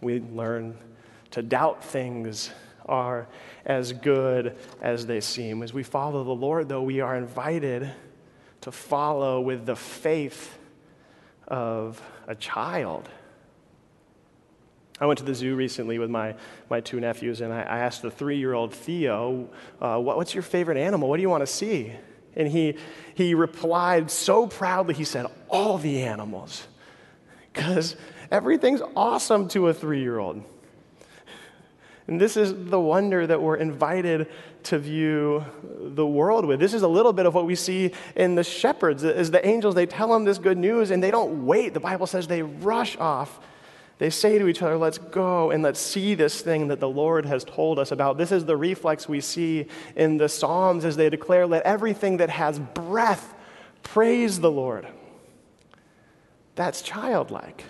We 0.00 0.20
learn 0.20 0.76
to 1.30 1.42
doubt 1.42 1.82
things 1.84 2.50
are 2.86 3.26
as 3.64 3.92
good 3.92 4.56
as 4.82 5.06
they 5.06 5.20
seem. 5.20 5.62
As 5.62 5.72
we 5.72 5.82
follow 5.82 6.24
the 6.24 6.32
Lord, 6.32 6.68
though, 6.68 6.82
we 6.82 7.00
are 7.00 7.16
invited 7.16 7.90
to 8.60 8.72
follow 8.72 9.40
with 9.40 9.66
the 9.66 9.76
faith 9.76 10.58
of 11.48 12.00
a 12.26 12.34
child. 12.34 13.08
I 15.00 15.06
went 15.06 15.18
to 15.18 15.24
the 15.24 15.34
zoo 15.34 15.56
recently 15.56 15.98
with 15.98 16.10
my, 16.10 16.34
my 16.70 16.80
two 16.80 17.00
nephews, 17.00 17.40
and 17.40 17.52
I, 17.52 17.62
I 17.62 17.78
asked 17.78 18.02
the 18.02 18.10
three 18.10 18.38
year 18.38 18.54
old 18.54 18.72
Theo, 18.72 19.48
uh, 19.80 19.98
what, 19.98 20.16
What's 20.16 20.34
your 20.34 20.42
favorite 20.42 20.78
animal? 20.78 21.08
What 21.08 21.16
do 21.16 21.22
you 21.22 21.30
want 21.30 21.42
to 21.42 21.46
see? 21.46 21.92
And 22.36 22.48
he, 22.48 22.76
he 23.14 23.34
replied 23.34 24.10
so 24.10 24.46
proudly, 24.46 24.94
he 24.94 25.04
said, 25.04 25.26
All 25.48 25.78
the 25.78 26.02
animals. 26.02 26.66
Because 27.52 27.96
Everything's 28.34 28.82
awesome 28.96 29.46
to 29.50 29.68
a 29.68 29.74
three 29.74 30.00
year 30.00 30.18
old. 30.18 30.42
And 32.08 32.20
this 32.20 32.36
is 32.36 32.52
the 32.52 32.80
wonder 32.80 33.26
that 33.26 33.40
we're 33.40 33.56
invited 33.56 34.28
to 34.64 34.78
view 34.78 35.44
the 35.80 36.06
world 36.06 36.44
with. 36.44 36.58
This 36.58 36.74
is 36.74 36.82
a 36.82 36.88
little 36.88 37.12
bit 37.12 37.26
of 37.26 37.34
what 37.34 37.46
we 37.46 37.54
see 37.54 37.92
in 38.16 38.34
the 38.34 38.42
shepherds. 38.42 39.04
As 39.04 39.30
the 39.30 39.46
angels, 39.46 39.74
they 39.74 39.86
tell 39.86 40.08
them 40.08 40.24
this 40.24 40.38
good 40.38 40.58
news 40.58 40.90
and 40.90 41.02
they 41.02 41.10
don't 41.12 41.46
wait. 41.46 41.74
The 41.74 41.80
Bible 41.80 42.06
says 42.06 42.26
they 42.26 42.42
rush 42.42 42.96
off. 42.98 43.38
They 43.98 44.10
say 44.10 44.38
to 44.38 44.48
each 44.48 44.60
other, 44.62 44.76
Let's 44.76 44.98
go 44.98 45.50
and 45.50 45.62
let's 45.62 45.80
see 45.80 46.14
this 46.14 46.40
thing 46.40 46.68
that 46.68 46.80
the 46.80 46.88
Lord 46.88 47.26
has 47.26 47.44
told 47.44 47.78
us 47.78 47.92
about. 47.92 48.18
This 48.18 48.32
is 48.32 48.44
the 48.44 48.56
reflex 48.56 49.08
we 49.08 49.20
see 49.20 49.66
in 49.94 50.16
the 50.16 50.28
Psalms 50.28 50.84
as 50.84 50.96
they 50.96 51.08
declare, 51.10 51.46
Let 51.46 51.62
everything 51.62 52.16
that 52.18 52.30
has 52.30 52.58
breath 52.58 53.34
praise 53.82 54.40
the 54.40 54.50
Lord. 54.50 54.86
That's 56.56 56.82
childlike. 56.82 57.64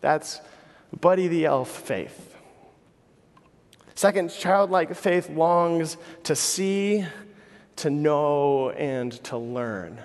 That's 0.00 0.40
Buddy 0.98 1.28
the 1.28 1.46
Elf 1.46 1.70
faith. 1.70 2.36
Second, 3.94 4.30
childlike 4.30 4.94
faith 4.94 5.28
longs 5.28 5.96
to 6.24 6.36
see, 6.36 7.04
to 7.76 7.90
know, 7.90 8.70
and 8.70 9.12
to 9.24 9.36
learn. 9.36 10.00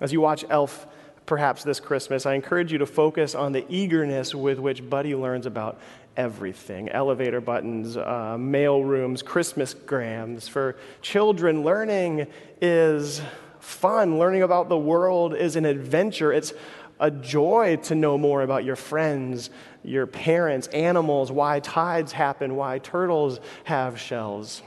As 0.00 0.12
you 0.12 0.20
watch 0.20 0.44
Elf 0.48 0.86
perhaps 1.30 1.62
this 1.62 1.78
Christmas, 1.78 2.26
I 2.26 2.34
encourage 2.34 2.72
you 2.72 2.78
to 2.78 2.86
focus 2.86 3.36
on 3.36 3.52
the 3.52 3.64
eagerness 3.68 4.34
with 4.34 4.58
which 4.58 4.90
Buddy 4.90 5.14
learns 5.14 5.46
about 5.46 5.78
everything 6.16 6.88
elevator 6.88 7.40
buttons, 7.40 7.96
uh, 7.96 8.36
mail 8.36 8.82
rooms, 8.82 9.22
Christmas 9.22 9.72
grams. 9.72 10.48
For 10.48 10.74
children, 11.02 11.62
learning 11.62 12.26
is 12.60 13.22
fun. 13.60 14.18
Learning 14.18 14.42
about 14.42 14.68
the 14.68 14.76
world 14.76 15.36
is 15.36 15.54
an 15.54 15.66
adventure. 15.66 16.32
It's 16.32 16.52
a 16.98 17.12
joy 17.12 17.76
to 17.84 17.94
know 17.94 18.18
more 18.18 18.42
about 18.42 18.64
your 18.64 18.74
friends, 18.74 19.50
your 19.84 20.08
parents, 20.08 20.66
animals, 20.66 21.30
why 21.30 21.60
tides 21.60 22.10
happen, 22.10 22.56
why 22.56 22.80
turtles 22.80 23.38
have 23.62 24.00
shells. 24.00 24.62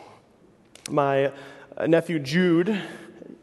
My 0.89 1.33
nephew 1.85 2.19
Jude, 2.19 2.81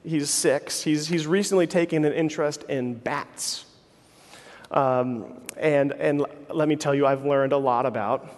he's 0.05 0.31
six, 0.31 0.83
he's, 0.83 1.09
he's 1.09 1.27
recently 1.27 1.67
taken 1.67 2.05
an 2.05 2.13
interest 2.13 2.65
in 2.65 2.95
bats. 2.95 3.65
Um, 4.71 5.41
and, 5.57 5.93
and 5.93 6.25
let 6.49 6.69
me 6.69 6.77
tell 6.77 6.95
you, 6.95 7.07
I've 7.07 7.25
learned 7.25 7.53
a 7.53 7.59
lot 7.59 7.87
about 7.87 8.29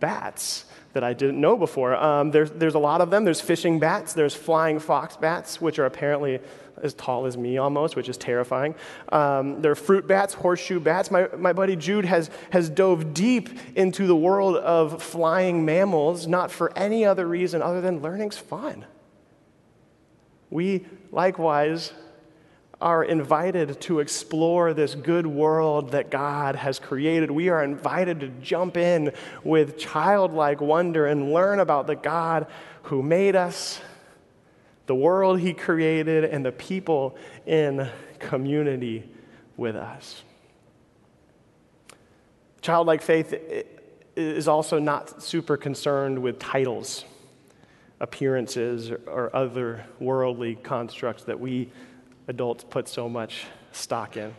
bats 0.00 0.64
that 0.92 1.04
I 1.04 1.12
didn't 1.12 1.40
know 1.40 1.56
before. 1.56 1.94
Um, 1.94 2.30
there's, 2.30 2.50
there's 2.50 2.74
a 2.74 2.80
lot 2.80 3.00
of 3.00 3.10
them. 3.10 3.24
There's 3.24 3.40
fishing 3.40 3.78
bats, 3.78 4.12
there's 4.12 4.34
flying 4.34 4.78
fox 4.80 5.16
bats, 5.16 5.60
which 5.60 5.78
are 5.78 5.86
apparently 5.86 6.40
as 6.82 6.94
tall 6.94 7.26
as 7.26 7.36
me 7.36 7.58
almost, 7.58 7.94
which 7.94 8.08
is 8.08 8.16
terrifying. 8.16 8.74
Um, 9.10 9.60
there 9.60 9.70
are 9.70 9.76
fruit 9.76 10.06
bats, 10.06 10.34
horseshoe 10.34 10.80
bats. 10.80 11.10
My, 11.10 11.28
my 11.36 11.52
buddy 11.52 11.76
Jude 11.76 12.06
has, 12.06 12.30
has 12.50 12.70
dove 12.70 13.12
deep 13.12 13.50
into 13.76 14.06
the 14.06 14.16
world 14.16 14.56
of 14.56 15.02
flying 15.02 15.64
mammals, 15.64 16.26
not 16.26 16.50
for 16.50 16.76
any 16.76 17.04
other 17.04 17.26
reason 17.26 17.60
other 17.60 17.80
than 17.80 18.00
learning's 18.00 18.38
fun. 18.38 18.86
We 20.50 20.86
likewise 21.10 21.92
are 22.80 23.04
invited 23.04 23.80
to 23.82 24.00
explore 24.00 24.72
this 24.74 24.94
good 24.94 25.26
world 25.26 25.90
that 25.92 26.10
God 26.10 26.56
has 26.56 26.78
created. 26.78 27.30
We 27.30 27.48
are 27.48 27.62
invited 27.62 28.20
to 28.20 28.28
jump 28.28 28.76
in 28.76 29.12
with 29.44 29.78
childlike 29.78 30.60
wonder 30.60 31.06
and 31.06 31.32
learn 31.32 31.60
about 31.60 31.86
the 31.86 31.96
God 31.96 32.46
who 32.84 33.02
made 33.02 33.36
us 33.36 33.80
the 34.90 34.94
world 34.96 35.38
He 35.38 35.52
created, 35.52 36.24
and 36.24 36.44
the 36.44 36.50
people 36.50 37.16
in 37.46 37.88
community 38.18 39.08
with 39.56 39.76
us. 39.76 40.24
Childlike 42.60 43.00
faith 43.00 43.32
is 44.16 44.48
also 44.48 44.80
not 44.80 45.22
super 45.22 45.56
concerned 45.56 46.18
with 46.18 46.40
titles, 46.40 47.04
appearances, 48.00 48.90
or 48.90 49.34
other 49.34 49.84
worldly 49.98 50.54
constructs 50.56 51.24
that 51.24 51.38
we 51.38 51.70
adults 52.28 52.64
put 52.64 52.88
so 52.88 53.08
much 53.08 53.44
stock 53.72 54.16
in. 54.16 54.34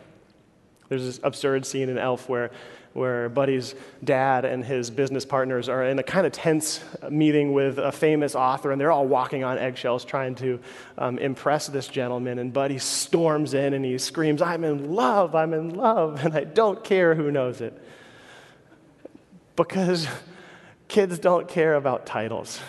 There's 0.88 1.04
this 1.04 1.20
absurd 1.22 1.64
scene 1.64 1.88
in 1.88 1.98
Elf 1.98 2.28
where 2.28 2.50
where 2.92 3.28
Buddy's 3.28 3.74
dad 4.04 4.44
and 4.44 4.64
his 4.64 4.90
business 4.90 5.24
partners 5.24 5.68
are 5.68 5.84
in 5.84 5.98
a 5.98 6.02
kind 6.02 6.26
of 6.26 6.32
tense 6.32 6.80
meeting 7.08 7.52
with 7.52 7.78
a 7.78 7.92
famous 7.92 8.34
author, 8.34 8.70
and 8.70 8.80
they're 8.80 8.92
all 8.92 9.06
walking 9.06 9.44
on 9.44 9.58
eggshells 9.58 10.04
trying 10.04 10.34
to 10.36 10.60
um, 10.98 11.18
impress 11.18 11.68
this 11.68 11.88
gentleman. 11.88 12.38
And 12.38 12.52
Buddy 12.52 12.78
storms 12.78 13.54
in 13.54 13.74
and 13.74 13.84
he 13.84 13.96
screams, 13.98 14.42
I'm 14.42 14.64
in 14.64 14.92
love, 14.92 15.34
I'm 15.34 15.54
in 15.54 15.70
love, 15.70 16.20
and 16.24 16.34
I 16.34 16.44
don't 16.44 16.82
care 16.84 17.14
who 17.14 17.30
knows 17.30 17.60
it. 17.60 17.80
Because 19.56 20.06
kids 20.88 21.18
don't 21.18 21.48
care 21.48 21.74
about 21.74 22.06
titles. 22.06 22.60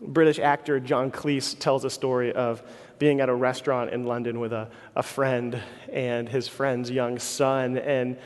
British 0.00 0.38
actor 0.38 0.78
John 0.80 1.10
Cleese 1.10 1.58
tells 1.58 1.84
a 1.84 1.90
story 1.90 2.32
of 2.32 2.62
being 2.98 3.20
at 3.20 3.28
a 3.28 3.34
restaurant 3.34 3.90
in 3.90 4.04
London 4.04 4.40
with 4.40 4.52
a, 4.52 4.68
a 4.96 5.02
friend 5.02 5.60
and 5.92 6.28
his 6.28 6.48
friend's 6.48 6.90
young 6.90 7.18
son. 7.18 7.78
And, 7.78 8.16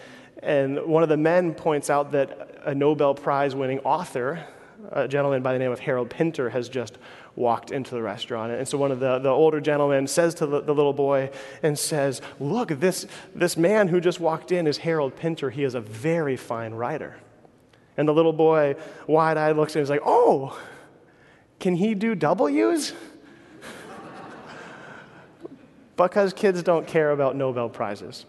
and 0.42 0.84
one 0.86 1.02
of 1.02 1.08
the 1.08 1.16
men 1.16 1.54
points 1.54 1.90
out 1.90 2.12
that 2.12 2.60
a 2.64 2.74
Nobel 2.74 3.14
Prize 3.14 3.54
winning 3.54 3.80
author, 3.80 4.44
a 4.90 5.06
gentleman 5.06 5.42
by 5.42 5.52
the 5.52 5.58
name 5.58 5.72
of 5.72 5.80
Harold 5.80 6.10
Pinter, 6.10 6.50
has 6.50 6.68
just 6.68 6.98
walked 7.36 7.70
into 7.70 7.94
the 7.94 8.02
restaurant. 8.02 8.52
And 8.52 8.66
so 8.66 8.76
one 8.76 8.90
of 8.90 9.00
the, 9.00 9.18
the 9.18 9.30
older 9.30 9.60
gentlemen 9.60 10.06
says 10.06 10.34
to 10.36 10.46
the, 10.46 10.60
the, 10.60 10.74
little 10.74 10.92
boy 10.92 11.30
and 11.62 11.78
says, 11.78 12.20
Look, 12.38 12.68
this, 12.68 13.06
this 13.34 13.56
man 13.56 13.88
who 13.88 14.00
just 14.00 14.20
walked 14.20 14.52
in 14.52 14.66
is 14.66 14.78
Harold 14.78 15.16
Pinter. 15.16 15.50
He 15.50 15.64
is 15.64 15.74
a 15.74 15.80
very 15.80 16.36
fine 16.36 16.74
writer. 16.74 17.16
And 17.96 18.08
the 18.08 18.12
little 18.12 18.32
boy, 18.32 18.76
wide 19.06 19.36
eyed, 19.36 19.56
looks 19.56 19.72
at 19.72 19.76
him 19.76 19.80
and 19.80 19.84
is 19.84 19.90
like, 19.90 20.00
Oh, 20.04 20.58
can 21.62 21.76
he 21.76 21.94
do 21.94 22.16
W's? 22.16 22.92
because 25.96 26.32
kids 26.32 26.60
don't 26.64 26.88
care 26.88 27.12
about 27.12 27.36
Nobel 27.36 27.68
Prizes. 27.68 28.26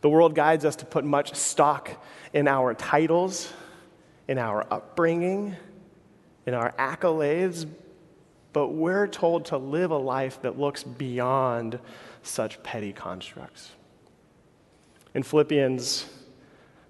The 0.00 0.08
world 0.08 0.34
guides 0.34 0.64
us 0.64 0.74
to 0.76 0.84
put 0.84 1.04
much 1.04 1.36
stock 1.36 2.04
in 2.32 2.48
our 2.48 2.74
titles, 2.74 3.52
in 4.26 4.38
our 4.38 4.66
upbringing, 4.72 5.54
in 6.46 6.54
our 6.54 6.72
accolades, 6.72 7.64
but 8.52 8.70
we're 8.70 9.06
told 9.06 9.44
to 9.44 9.56
live 9.56 9.92
a 9.92 9.96
life 9.96 10.42
that 10.42 10.58
looks 10.58 10.82
beyond 10.82 11.78
such 12.24 12.60
petty 12.64 12.92
constructs. 12.92 13.70
In 15.14 15.22
Philippians, 15.22 16.06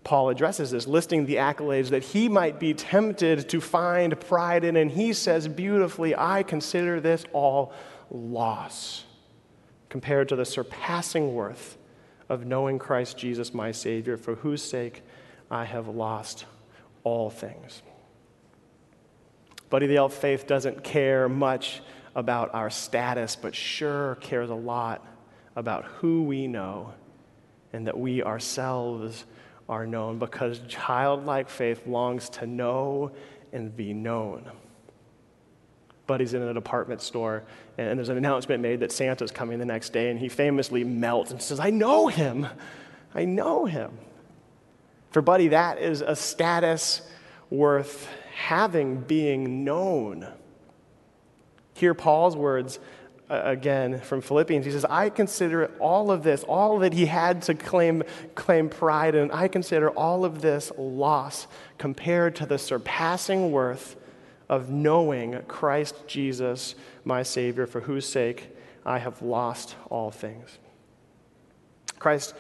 Paul 0.07 0.29
addresses 0.29 0.71
this, 0.71 0.87
listing 0.87 1.27
the 1.27 1.35
accolades 1.35 1.89
that 1.89 2.05
he 2.05 2.29
might 2.29 2.61
be 2.61 2.73
tempted 2.75 3.49
to 3.49 3.61
find 3.61 4.19
pride 4.21 4.63
in, 4.63 4.77
and 4.77 4.89
he 4.89 5.13
says 5.13 5.49
beautifully, 5.49 6.15
I 6.15 6.45
consider 6.45 7.01
this 7.01 7.25
all 7.33 7.73
loss 8.09 9.03
compared 9.89 10.29
to 10.29 10.37
the 10.37 10.45
surpassing 10.45 11.35
worth 11.35 11.77
of 12.29 12.47
knowing 12.47 12.79
Christ 12.79 13.19
Jesus, 13.19 13.53
my 13.53 13.73
Savior, 13.73 14.17
for 14.17 14.37
whose 14.37 14.63
sake 14.63 15.03
I 15.51 15.65
have 15.65 15.89
lost 15.89 16.45
all 17.03 17.29
things. 17.29 17.83
Buddy 19.71 19.89
the 19.89 19.97
Elf 19.97 20.15
Faith 20.15 20.47
doesn't 20.47 20.85
care 20.85 21.29
much 21.29 21.83
about 22.15 22.55
our 22.55 22.71
status, 22.71 23.35
but 23.35 23.57
sure 23.57 24.15
cares 24.21 24.51
a 24.51 24.55
lot 24.55 25.05
about 25.57 25.85
who 25.85 26.23
we 26.23 26.47
know 26.47 26.95
and 27.73 27.89
that 27.89 27.99
we 27.99 28.23
ourselves 28.23 29.25
are 29.69 29.87
known 29.87 30.19
because 30.19 30.61
childlike 30.69 31.49
faith 31.49 31.87
longs 31.87 32.29
to 32.31 32.47
know 32.47 33.13
and 33.53 33.77
be 33.77 33.93
known. 33.93 34.49
Buddy's 36.07 36.35
in 36.35 36.43
a 36.43 36.55
department 36.55 37.03
store, 37.03 37.43
and 37.79 37.99
there's 37.99 38.09
an 38.09 38.17
announcement 38.17 38.63
made 38.63 38.81
that 38.81 38.93
Santa's 38.93 39.33
coming 39.33 39.59
the 39.59 39.65
next 39.65 39.93
day, 39.93 40.11
and 40.11 40.21
he 40.21 40.29
famously 40.29 40.85
melts 40.85 41.33
and 41.33 41.43
says, 41.43 41.59
I 41.59 41.71
know 41.71 42.07
him. 42.07 42.47
I 43.15 43.25
know 43.25 43.65
him. 43.65 43.99
For 45.11 45.21
Buddy, 45.21 45.49
that 45.49 45.81
is 45.81 46.03
a 46.03 46.15
status 46.15 47.03
worth 47.51 48.09
having, 48.35 49.01
being 49.01 49.65
known. 49.65 50.29
Hear 51.75 51.95
Paul's 51.95 52.37
words 52.37 52.79
again 53.29 54.01
from 54.01 54.21
Philippians. 54.21 54.65
He 54.65 54.73
says, 54.73 54.85
I 54.85 55.11
consider 55.11 55.67
all 55.81 56.11
of 56.11 56.23
this, 56.23 56.45
all 56.45 56.79
that 56.81 56.93
he 56.93 57.07
had 57.07 57.43
to 57.43 57.55
claim, 57.55 58.03
claim 58.35 58.69
pride 58.69 59.15
and 59.15 59.33
I 59.33 59.49
consider 59.49 59.91
all 59.91 60.25
of 60.25 60.43
this 60.43 60.71
loss 60.77 61.47
compared 61.79 62.37
to 62.37 62.47
the 62.47 62.59
surpassing 62.59 63.51
worth 63.51 63.97
of 64.49 64.71
knowing 64.71 65.43
Christ 65.49 66.07
Jesus, 66.07 66.75
my 67.05 67.23
Savior, 67.23 67.67
for 67.67 67.81
whose 67.81 68.09
sake 68.09 68.57
I 68.85 68.99
have 68.99 69.21
lost 69.23 69.75
all 69.91 70.11
things. 70.11 70.59
Christ 71.99 72.35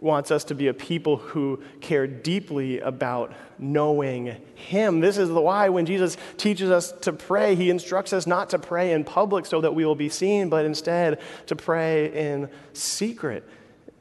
wants 0.00 0.30
us 0.30 0.44
to 0.44 0.54
be 0.54 0.68
a 0.68 0.74
people 0.74 1.16
who 1.16 1.60
care 1.80 2.06
deeply 2.06 2.78
about 2.80 3.32
knowing 3.58 4.36
Him. 4.54 5.00
This 5.00 5.18
is 5.18 5.28
the 5.28 5.40
why 5.40 5.68
when 5.68 5.86
Jesus 5.86 6.16
teaches 6.36 6.70
us 6.70 6.92
to 7.02 7.12
pray, 7.12 7.54
He 7.54 7.70
instructs 7.70 8.12
us 8.12 8.26
not 8.26 8.50
to 8.50 8.58
pray 8.58 8.92
in 8.92 9.04
public 9.04 9.46
so 9.46 9.60
that 9.60 9.74
we 9.74 9.84
will 9.84 9.96
be 9.96 10.08
seen, 10.08 10.48
but 10.48 10.64
instead 10.64 11.20
to 11.46 11.56
pray 11.56 12.12
in 12.12 12.48
secret, 12.72 13.48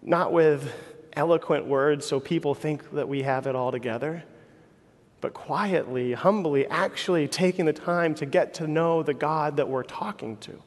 not 0.01 0.31
with 0.31 0.71
eloquent 1.13 1.65
words 1.65 2.05
so 2.05 2.19
people 2.19 2.53
think 2.53 2.91
that 2.91 3.10
we 3.10 3.23
have 3.23 3.47
it 3.47 3.55
all 3.55 3.71
together. 3.71 4.23
But 5.19 5.33
quietly, 5.33 6.13
humbly, 6.13 6.67
actually 6.67 7.27
taking 7.27 7.65
the 7.65 7.73
time 7.73 8.13
to 8.15 8.25
get 8.27 8.53
to 8.55 8.67
know 8.67 9.01
the 9.01 9.15
God 9.15 9.57
that 9.57 9.67
we're 9.67 9.83
talking 9.83 10.38
to. 10.38 10.62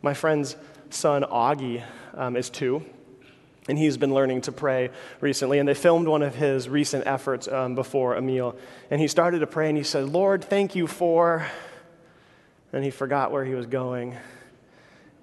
My 0.00 0.14
friend's 0.14 0.56
son, 0.88 1.22
Augie, 1.22 1.84
um, 2.14 2.34
is 2.34 2.48
two. 2.48 2.82
And 3.68 3.78
he's 3.78 3.96
been 3.96 4.12
learning 4.12 4.40
to 4.42 4.52
pray 4.52 4.90
recently. 5.20 5.58
And 5.58 5.68
they 5.68 5.74
filmed 5.74 6.08
one 6.08 6.22
of 6.22 6.34
his 6.34 6.68
recent 6.68 7.06
efforts 7.06 7.46
um, 7.46 7.74
before 7.74 8.16
a 8.16 8.22
meal. 8.22 8.56
And 8.90 9.00
he 9.00 9.06
started 9.06 9.38
to 9.40 9.46
pray 9.46 9.68
and 9.68 9.78
he 9.78 9.84
said, 9.84 10.08
Lord, 10.08 10.42
thank 10.42 10.74
you 10.74 10.86
for. 10.86 11.46
And 12.72 12.82
he 12.82 12.90
forgot 12.90 13.30
where 13.30 13.44
he 13.44 13.54
was 13.54 13.66
going 13.66 14.16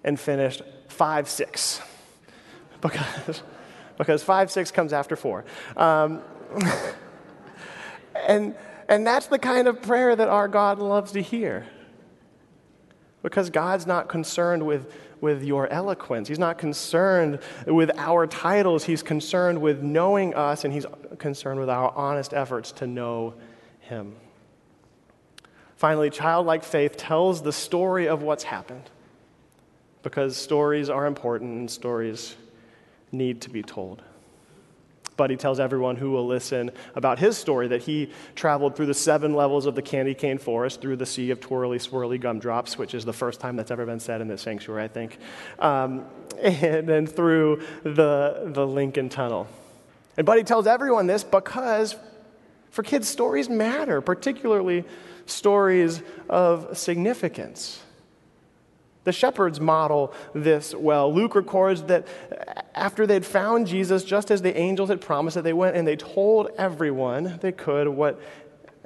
and 0.03 0.19
finished 0.19 0.61
5 0.87 1.29
6. 1.29 1.81
Because, 2.81 3.43
because 3.97 4.23
5 4.23 4.51
6 4.51 4.71
comes 4.71 4.93
after 4.93 5.17
4. 5.17 5.43
Um, 5.75 6.21
and, 8.15 8.55
and 8.87 9.05
that's 9.05 9.27
the 9.27 9.37
kind 9.37 9.67
of 9.67 9.81
prayer 9.81 10.15
that 10.15 10.29
our 10.29 10.47
God 10.47 10.79
loves 10.79 11.11
to 11.11 11.21
hear. 11.21 11.67
Because 13.21 13.49
God's 13.49 13.85
not 13.85 14.07
concerned 14.07 14.65
with 14.65 14.93
with 15.21 15.43
your 15.43 15.67
eloquence. 15.67 16.27
He's 16.27 16.39
not 16.39 16.57
concerned 16.57 17.39
with 17.65 17.91
our 17.97 18.27
titles. 18.27 18.83
He's 18.85 19.03
concerned 19.03 19.61
with 19.61 19.81
knowing 19.81 20.33
us, 20.33 20.63
and 20.63 20.73
he's 20.73 20.85
concerned 21.17 21.59
with 21.59 21.69
our 21.69 21.91
honest 21.95 22.33
efforts 22.33 22.71
to 22.73 22.87
know 22.87 23.33
him. 23.79 24.15
Finally, 25.75 26.09
childlike 26.09 26.63
faith 26.63 26.97
tells 26.97 27.41
the 27.41 27.53
story 27.53 28.07
of 28.07 28.21
what's 28.21 28.43
happened 28.43 28.89
because 30.03 30.35
stories 30.35 30.89
are 30.89 31.05
important 31.05 31.51
and 31.51 31.71
stories 31.71 32.35
need 33.11 33.41
to 33.41 33.49
be 33.49 33.61
told. 33.61 34.03
Buddy 35.19 35.35
tells 35.35 35.59
everyone 35.59 35.97
who 35.97 36.11
will 36.11 36.25
listen 36.25 36.71
about 36.95 37.19
his 37.19 37.37
story 37.37 37.67
that 37.67 37.81
he 37.81 38.09
traveled 38.35 38.77
through 38.77 38.85
the 38.85 38.93
seven 38.93 39.33
levels 39.33 39.65
of 39.65 39.75
the 39.75 39.81
candy 39.81 40.13
cane 40.13 40.37
forest, 40.37 40.79
through 40.79 40.95
the 40.95 41.05
sea 41.05 41.29
of 41.31 41.41
twirly, 41.41 41.77
swirly 41.77 42.17
gumdrops, 42.17 42.77
which 42.77 42.93
is 42.93 43.03
the 43.03 43.11
first 43.11 43.41
time 43.41 43.57
that's 43.57 43.69
ever 43.69 43.85
been 43.85 43.99
said 43.99 44.21
in 44.21 44.29
this 44.29 44.41
sanctuary, 44.41 44.81
I 44.81 44.87
think, 44.87 45.17
um, 45.59 46.05
and 46.41 46.87
then 46.87 47.05
through 47.05 47.61
the, 47.83 48.49
the 48.53 48.65
Lincoln 48.65 49.09
Tunnel. 49.09 49.45
And 50.15 50.25
Buddy 50.25 50.43
tells 50.43 50.67
everyone 50.67 51.05
this 51.05 51.25
because 51.25 51.97
for 52.71 52.81
kids, 52.81 53.09
stories 53.09 53.49
matter, 53.49 53.99
particularly 53.99 54.85
stories 55.25 56.01
of 56.29 56.77
significance. 56.77 57.83
The 59.09 59.13
shepherds 59.13 59.59
model 59.59 60.13
this 60.35 60.75
well. 60.75 61.11
Luke 61.11 61.33
records 61.33 61.81
that 61.85 62.05
after 62.75 63.07
they'd 63.07 63.25
found 63.25 63.65
Jesus, 63.65 64.03
just 64.03 64.29
as 64.29 64.43
the 64.43 64.55
angels 64.55 64.89
had 64.89 65.01
promised, 65.01 65.33
that 65.33 65.43
they 65.43 65.51
went 65.51 65.75
and 65.75 65.87
they 65.87 65.95
told 65.95 66.51
everyone 66.59 67.39
they 67.41 67.51
could 67.51 67.87
what 67.87 68.21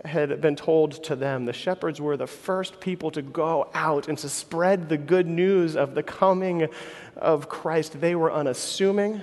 had 0.05 0.39
been 0.39 0.55
told 0.55 1.03
to 1.03 1.17
them. 1.17 1.43
The 1.43 1.51
shepherds 1.51 1.99
were 1.99 2.15
the 2.15 2.25
first 2.25 2.79
people 2.79 3.11
to 3.11 3.21
go 3.21 3.69
out 3.73 4.07
and 4.07 4.17
to 4.19 4.29
spread 4.29 4.87
the 4.87 4.95
good 4.97 5.27
news 5.27 5.75
of 5.75 5.93
the 5.93 6.03
coming 6.03 6.69
of 7.17 7.49
Christ. 7.49 7.99
They 7.99 8.15
were 8.15 8.31
unassuming. 8.31 9.19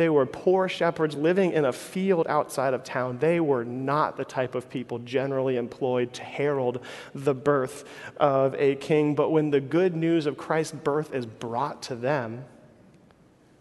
They 0.00 0.08
were 0.08 0.24
poor 0.24 0.66
shepherds 0.66 1.14
living 1.14 1.52
in 1.52 1.66
a 1.66 1.74
field 1.74 2.26
outside 2.26 2.72
of 2.72 2.82
town. 2.82 3.18
They 3.18 3.38
were 3.38 3.66
not 3.66 4.16
the 4.16 4.24
type 4.24 4.54
of 4.54 4.70
people 4.70 4.98
generally 5.00 5.58
employed 5.58 6.14
to 6.14 6.22
herald 6.22 6.80
the 7.14 7.34
birth 7.34 7.84
of 8.16 8.54
a 8.54 8.76
king. 8.76 9.14
But 9.14 9.28
when 9.28 9.50
the 9.50 9.60
good 9.60 9.94
news 9.94 10.24
of 10.24 10.38
Christ's 10.38 10.72
birth 10.72 11.12
is 11.12 11.26
brought 11.26 11.82
to 11.82 11.96
them, 11.96 12.46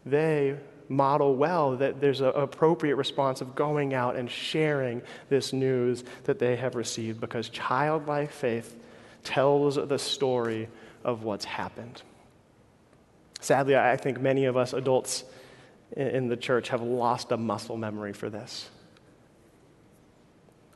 they 0.06 0.56
model 0.88 1.36
well 1.36 1.76
that 1.76 2.00
there's 2.00 2.22
an 2.22 2.32
appropriate 2.34 2.96
response 2.96 3.42
of 3.42 3.54
going 3.54 3.94
out 3.94 4.16
and 4.16 4.32
sharing 4.32 5.02
this 5.28 5.52
news 5.52 6.06
that 6.24 6.40
they 6.40 6.56
have 6.56 6.74
received 6.74 7.20
because 7.20 7.50
childlike 7.50 8.32
faith 8.32 8.78
tells 9.26 9.76
the 9.76 10.00
story 10.00 10.70
of 11.04 11.26
what's 11.26 11.44
happened. 11.44 12.02
Sadly, 13.42 13.76
I 13.76 13.98
think 13.98 14.22
many 14.22 14.46
of 14.46 14.56
us 14.56 14.72
adults 14.72 15.26
in 15.96 16.28
the 16.28 16.38
church 16.38 16.70
have 16.70 16.82
lost 16.82 17.32
a 17.32 17.38
muscle 17.38 17.78
memory 17.78 18.14
for 18.14 18.30
this. 18.30 18.70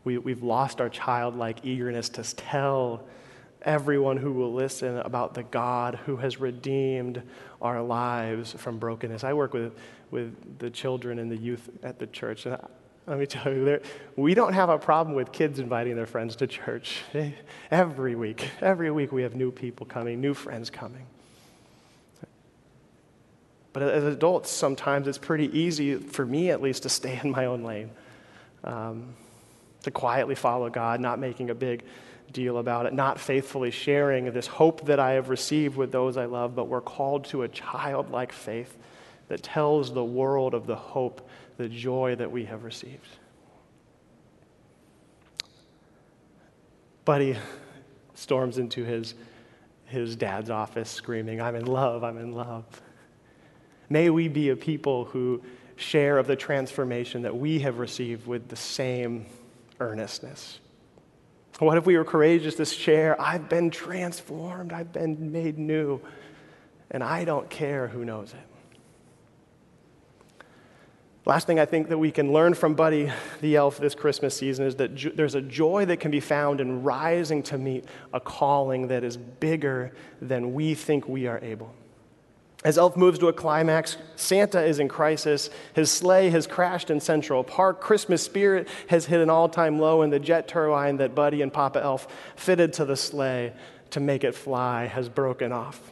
We, 0.04 0.18
we've 0.18 0.44
lost 0.44 0.82
our 0.82 0.90
childlike 0.90 1.66
eagerness 1.66 2.10
to 2.10 2.24
tell 2.36 3.06
everyone 3.62 4.18
who 4.18 4.34
will 4.34 4.54
listen 4.54 4.98
about 5.00 5.34
the 5.34 5.44
God 5.44 6.00
who 6.06 6.18
has 6.18 6.40
redeemed 6.40 7.22
our 7.62 7.82
lives 7.82 8.54
from 8.54 8.78
brokenness. 8.78 9.24
I 9.24 9.34
work 9.34 9.54
with, 9.54 9.74
with 10.12 10.60
the 10.60 10.70
children 10.70 11.20
and 11.20 11.32
the 11.32 11.38
youth 11.38 11.70
at 11.82 12.00
the 12.00 12.08
church, 12.08 12.46
and 12.46 12.58
let 13.08 13.20
me 13.20 13.26
tell 13.26 13.52
you, 13.52 13.80
we 14.16 14.34
don't 14.34 14.54
have 14.54 14.70
a 14.70 14.78
problem 14.78 15.16
with 15.16 15.32
kids 15.32 15.60
inviting 15.60 15.96
their 15.96 16.06
friends 16.06 16.36
to 16.38 16.48
church. 16.48 17.02
Every 17.72 18.16
week, 18.16 18.50
every 18.62 18.92
week 18.92 19.12
we 19.12 19.24
have 19.24 19.36
new 19.36 19.52
people 19.52 19.86
coming, 19.86 20.22
new 20.22 20.34
friends 20.34 20.70
coming. 20.70 21.06
But 23.74 23.82
as 23.82 24.04
adults, 24.04 24.52
sometimes 24.52 25.08
it's 25.08 25.18
pretty 25.18 25.58
easy, 25.58 25.96
for 25.96 26.26
me 26.26 26.52
at 26.52 26.62
least, 26.62 26.84
to 26.84 26.90
stay 26.90 27.20
in 27.24 27.32
my 27.32 27.46
own 27.46 27.64
lane, 27.64 27.90
um, 28.64 29.16
to 29.82 29.92
quietly 29.92 30.36
follow 30.36 30.70
God, 30.70 31.00
not 31.00 31.20
making 31.20 31.50
a 31.50 31.56
big 31.56 31.84
deal 32.32 32.60
about 32.60 32.86
it, 32.86 32.94
not 32.94 33.20
faithfully 33.20 33.72
sharing 33.72 34.32
this 34.32 34.48
hope 34.48 34.86
that 34.86 35.00
I 35.00 35.12
have 35.12 35.30
received 35.30 35.76
with 35.76 35.92
those 35.92 36.18
I 36.18 36.26
love, 36.26 36.56
but 36.56 36.68
we're 36.68 36.82
called 36.82 37.26
to 37.26 37.42
a 37.44 37.48
childlike 37.48 38.32
faith 38.32 38.78
that 39.28 39.42
tells 39.42 39.94
the 39.94 40.04
world 40.04 40.54
of 40.54 40.68
the 40.68 40.76
hope, 40.76 41.28
the 41.58 41.68
joy 41.68 42.16
that 42.16 42.32
we 42.32 42.46
have 42.46 42.64
received. 42.64 43.08
Buddy 47.06 47.38
storms 48.14 48.58
into 48.58 48.84
his, 48.84 49.16
his 49.86 50.16
dad's 50.16 50.50
office 50.50 50.90
screaming, 50.90 51.42
I'm 51.42 51.56
in 51.56 51.66
love, 51.66 52.04
I'm 52.04 52.18
in 52.18 52.32
love. 52.34 52.66
May 53.94 54.10
we 54.10 54.28
be 54.28 54.50
a 54.50 54.56
people 54.56 55.06
who 55.06 55.44
share 55.76 56.18
of 56.18 56.26
the 56.26 56.36
transformation 56.36 57.22
that 57.22 57.38
we 57.38 57.60
have 57.60 57.78
received 57.78 58.26
with 58.26 58.48
the 58.48 58.56
same 58.56 59.28
earnestness. 59.80 60.60
What 61.60 61.78
if 61.78 61.86
we 61.86 61.96
were 61.96 62.04
courageous 62.04 62.56
to 62.56 62.66
share, 62.66 63.22
I've 63.22 63.50
been 63.50 63.70
transformed, 63.70 64.74
I've 64.74 64.92
been 64.92 65.32
made 65.32 65.60
new, 65.60 66.02
and 66.90 67.04
I 67.04 67.24
don't 67.24 67.48
care 67.52 67.88
who 67.88 68.04
knows 68.04 68.34
it? 68.34 70.44
Last 71.28 71.46
thing 71.46 71.60
I 71.60 71.66
think 71.66 71.90
that 71.90 72.00
we 72.00 72.10
can 72.10 72.34
learn 72.34 72.56
from 72.56 72.74
Buddy 72.74 73.12
the 73.42 73.58
Elf 73.58 73.78
this 73.78 73.94
Christmas 73.94 74.36
season 74.36 74.66
is 74.66 74.78
that 74.78 74.96
jo- 74.96 75.12
there's 75.14 75.36
a 75.36 75.42
joy 75.42 75.86
that 75.86 76.00
can 76.00 76.10
be 76.10 76.20
found 76.20 76.62
in 76.62 76.82
rising 76.82 77.44
to 77.44 77.60
meet 77.60 77.86
a 78.12 78.20
calling 78.20 78.88
that 78.88 79.04
is 79.04 79.18
bigger 79.18 79.94
than 80.20 80.56
we 80.56 80.74
think 80.74 81.08
we 81.08 81.28
are 81.28 81.38
able. 81.44 81.76
As 82.64 82.78
Elf 82.78 82.96
moves 82.96 83.20
to 83.20 83.28
a 83.28 83.34
climax, 83.34 83.98
Santa 84.16 84.64
is 84.64 84.80
in 84.80 84.88
crisis. 84.88 85.50
His 85.74 85.92
sleigh 85.92 86.30
has 86.30 86.48
crashed 86.48 86.90
in 86.90 87.02
Central 87.02 87.44
Park. 87.44 87.82
Christmas 87.82 88.24
spirit 88.24 88.70
has 88.88 89.06
hit 89.06 89.20
an 89.20 89.30
all 89.30 89.50
time 89.50 89.80
low, 89.80 90.02
and 90.02 90.14
the 90.14 90.20
jet 90.20 90.48
turbine 90.48 90.98
that 90.98 91.14
Buddy 91.14 91.42
and 91.42 91.52
Papa 91.52 91.82
Elf 91.84 92.08
fitted 92.38 92.72
to 92.74 92.86
the 92.86 92.96
sleigh 92.96 93.54
to 93.90 94.00
make 94.00 94.24
it 94.24 94.34
fly 94.34 94.86
has 94.86 95.10
broken 95.10 95.52
off. 95.52 95.92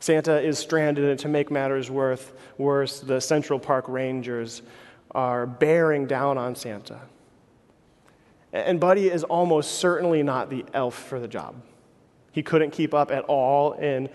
Santa 0.00 0.40
is 0.40 0.58
stranded, 0.58 1.04
and 1.04 1.20
to 1.20 1.28
make 1.28 1.50
matters 1.50 1.90
worse, 1.90 3.00
the 3.00 3.20
Central 3.20 3.58
Park 3.58 3.84
Rangers 3.86 4.62
are 5.12 5.46
bearing 5.46 6.06
down 6.06 6.36
on 6.36 6.56
Santa. 6.56 7.00
And 8.52 8.80
Buddy 8.80 9.08
is 9.08 9.22
almost 9.24 9.72
certainly 9.72 10.22
not 10.22 10.50
the 10.50 10.64
elf 10.74 10.94
for 10.94 11.20
the 11.20 11.28
job. 11.28 11.54
He 12.32 12.42
couldn't 12.42 12.70
keep 12.70 12.94
up 12.94 13.10
at 13.12 13.24
all 13.24 13.72
in 13.74 14.08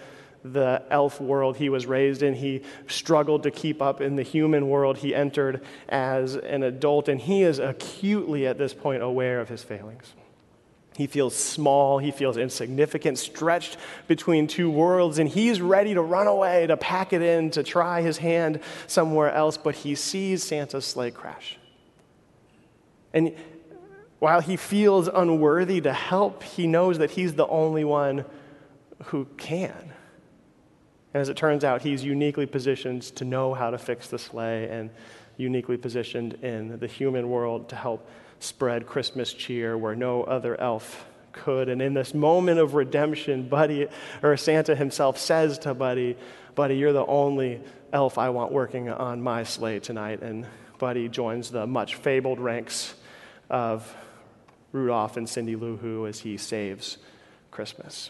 the 0.53 0.83
elf 0.89 1.19
world 1.19 1.57
he 1.57 1.69
was 1.69 1.85
raised 1.85 2.21
in. 2.21 2.35
He 2.35 2.61
struggled 2.87 3.43
to 3.43 3.51
keep 3.51 3.81
up 3.81 4.01
in 4.01 4.15
the 4.15 4.23
human 4.23 4.69
world 4.69 4.97
he 4.97 5.15
entered 5.15 5.63
as 5.89 6.35
an 6.35 6.63
adult, 6.63 7.09
and 7.09 7.19
he 7.19 7.43
is 7.43 7.59
acutely 7.59 8.45
at 8.45 8.57
this 8.57 8.73
point 8.73 9.01
aware 9.01 9.39
of 9.39 9.49
his 9.49 9.63
failings. 9.63 10.13
He 10.95 11.07
feels 11.07 11.35
small, 11.35 11.97
he 11.97 12.11
feels 12.11 12.37
insignificant, 12.37 13.17
stretched 13.17 13.77
between 14.07 14.47
two 14.47 14.69
worlds, 14.69 15.19
and 15.19 15.27
he's 15.27 15.59
ready 15.59 15.93
to 15.93 16.01
run 16.01 16.27
away, 16.27 16.67
to 16.67 16.77
pack 16.77 17.11
it 17.11 17.21
in, 17.21 17.51
to 17.51 17.63
try 17.63 18.01
his 18.01 18.17
hand 18.17 18.61
somewhere 18.87 19.31
else, 19.31 19.57
but 19.57 19.75
he 19.75 19.95
sees 19.95 20.43
Santa's 20.43 20.85
sleigh 20.85 21.11
crash. 21.11 21.57
And 23.13 23.35
while 24.19 24.39
he 24.39 24.55
feels 24.55 25.09
unworthy 25.09 25.81
to 25.81 25.91
help, 25.91 26.43
he 26.43 26.65
knows 26.65 26.99
that 26.99 27.11
he's 27.11 27.33
the 27.33 27.47
only 27.47 27.83
one 27.83 28.23
who 29.05 29.25
can. 29.37 29.91
And 31.15 31.21
as 31.21 31.29
it 31.29 31.37
turns 31.37 31.63
out, 31.63 31.81
he's 31.81 32.03
uniquely 32.03 32.45
positioned 32.45 33.03
to 33.03 33.23
know 33.23 33.53
how 33.53 33.69
to 33.69 33.77
fix 33.77 34.09
the 34.09 34.19
sleigh 34.19 34.67
and 34.69 34.89
uniquely 35.37 35.77
positioned 35.77 36.33
in 36.43 36.77
the 36.77 36.87
human 36.87 37.29
world 37.29 37.69
to 37.69 37.77
help 37.77 38.05
spread 38.41 38.85
Christmas 38.85 39.31
cheer 39.31 39.77
where 39.77 39.95
no 39.95 40.23
other 40.23 40.59
elf 40.59 41.05
could. 41.31 41.69
And 41.69 41.81
in 41.81 41.93
this 41.93 42.13
moment 42.13 42.59
of 42.59 42.73
redemption, 42.73 43.47
Buddy, 43.47 43.87
or 44.21 44.35
Santa 44.35 44.75
himself 44.75 45.17
says 45.17 45.57
to 45.59 45.73
Buddy, 45.73 46.17
Buddy, 46.53 46.75
you're 46.75 46.91
the 46.91 47.05
only 47.05 47.61
elf 47.93 48.17
I 48.17 48.27
want 48.27 48.51
working 48.51 48.89
on 48.89 49.21
my 49.21 49.43
sleigh 49.43 49.79
tonight. 49.79 50.21
And 50.21 50.45
Buddy 50.79 51.07
joins 51.07 51.49
the 51.49 51.65
much 51.65 51.95
fabled 51.95 52.41
ranks 52.41 52.93
of 53.49 53.95
Rudolph 54.73 55.15
and 55.15 55.29
Cindy 55.29 55.55
Lou 55.55 55.77
Who 55.77 56.07
as 56.07 56.19
he 56.19 56.35
saves 56.35 56.97
Christmas. 57.51 58.09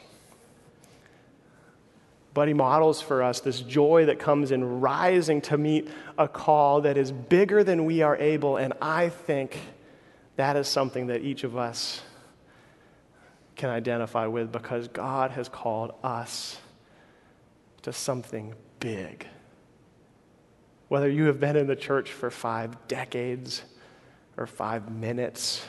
But 2.35 2.49
he 2.49 2.53
models 2.53 3.01
for 3.01 3.23
us 3.23 3.39
this 3.39 3.61
joy 3.61 4.07
that 4.07 4.19
comes 4.19 4.51
in 4.51 4.81
rising 4.81 5.39
to 5.43 5.57
meet 5.57 5.87
a 6.17 6.27
call 6.27 6.81
that 6.81 6.97
is 6.97 7.09
bigger 7.13 7.63
than 7.63 7.85
we 7.85 8.01
are 8.01 8.17
able. 8.17 8.57
And 8.57 8.73
I 8.81 9.07
think 9.07 9.57
that 10.35 10.57
is 10.57 10.67
something 10.67 11.07
that 11.07 11.21
each 11.21 11.45
of 11.45 11.55
us 11.55 12.01
can 13.55 13.69
identify 13.69 14.27
with 14.27 14.51
because 14.51 14.89
God 14.89 15.31
has 15.31 15.47
called 15.47 15.93
us 16.03 16.59
to 17.83 17.93
something 17.93 18.53
big. 18.81 19.25
Whether 20.89 21.09
you 21.09 21.27
have 21.27 21.39
been 21.39 21.55
in 21.55 21.67
the 21.67 21.75
church 21.77 22.11
for 22.11 22.29
five 22.29 22.89
decades 22.89 23.63
or 24.35 24.45
five 24.45 24.91
minutes, 24.91 25.65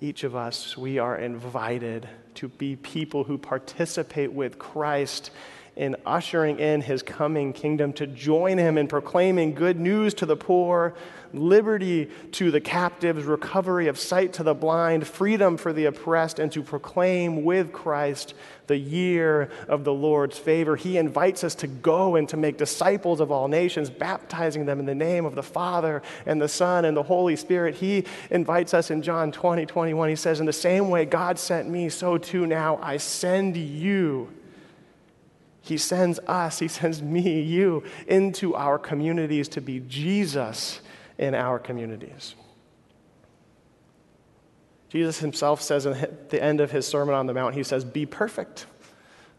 each 0.00 0.24
of 0.24 0.34
us, 0.34 0.78
we 0.78 0.98
are 0.98 1.18
invited 1.18 2.08
to 2.36 2.48
be 2.48 2.76
people 2.76 3.24
who 3.24 3.38
participate 3.38 4.32
with 4.32 4.58
Christ 4.58 5.30
in 5.76 5.96
ushering 6.04 6.58
in 6.58 6.82
his 6.82 7.02
coming 7.02 7.52
kingdom, 7.52 7.92
to 7.94 8.06
join 8.06 8.58
him 8.58 8.76
in 8.76 8.88
proclaiming 8.88 9.54
good 9.54 9.80
news 9.80 10.12
to 10.14 10.26
the 10.26 10.36
poor, 10.36 10.94
liberty 11.34 12.10
to 12.32 12.50
the 12.50 12.60
captives, 12.60 13.24
recovery 13.24 13.88
of 13.88 13.98
sight 13.98 14.32
to 14.34 14.42
the 14.42 14.54
blind, 14.54 15.06
freedom 15.06 15.56
for 15.56 15.72
the 15.72 15.86
oppressed, 15.86 16.38
and 16.38 16.50
to 16.52 16.62
proclaim 16.62 17.44
with 17.44 17.72
Christ 17.72 18.34
the 18.66 18.76
year 18.76 19.50
of 19.68 19.84
the 19.84 19.92
Lord's 19.92 20.38
favor. 20.38 20.76
He 20.76 20.96
invites 20.96 21.44
us 21.44 21.54
to 21.56 21.66
go 21.66 22.16
and 22.16 22.28
to 22.28 22.36
make 22.36 22.58
disciples 22.58 23.20
of 23.20 23.30
all 23.30 23.48
nations, 23.48 23.90
baptizing 23.90 24.66
them 24.66 24.80
in 24.80 24.86
the 24.86 24.94
name 24.94 25.24
of 25.24 25.34
the 25.34 25.42
Father 25.42 26.02
and 26.26 26.40
the 26.40 26.48
Son 26.48 26.84
and 26.84 26.96
the 26.96 27.02
Holy 27.02 27.36
Spirit. 27.36 27.74
He 27.74 28.04
invites 28.30 28.74
us 28.74 28.90
in 28.90 29.02
John 29.02 29.32
20, 29.32 29.66
21. 29.66 30.08
He 30.08 30.16
says, 30.16 30.40
In 30.40 30.46
the 30.46 30.52
same 30.52 30.88
way 30.88 31.04
God 31.04 31.38
sent 31.38 31.68
me, 31.68 31.88
so 31.88 32.18
too 32.18 32.46
now 32.46 32.78
I 32.82 32.96
send 32.96 33.56
you. 33.56 34.32
He 35.60 35.78
sends 35.78 36.18
us, 36.20 36.58
He 36.58 36.68
sends 36.68 37.02
me, 37.02 37.40
you, 37.40 37.84
into 38.06 38.54
our 38.54 38.78
communities 38.78 39.48
to 39.50 39.60
be 39.60 39.80
Jesus 39.80 40.80
in 41.18 41.34
our 41.34 41.58
communities. 41.58 42.34
Jesus 44.88 45.18
himself 45.20 45.62
says 45.62 45.86
at 45.86 46.28
the 46.28 46.42
end 46.42 46.60
of 46.60 46.70
his 46.70 46.86
Sermon 46.86 47.14
on 47.14 47.26
the 47.26 47.32
Mount, 47.32 47.54
He 47.54 47.62
says, 47.62 47.84
Be 47.84 48.04
perfect. 48.04 48.66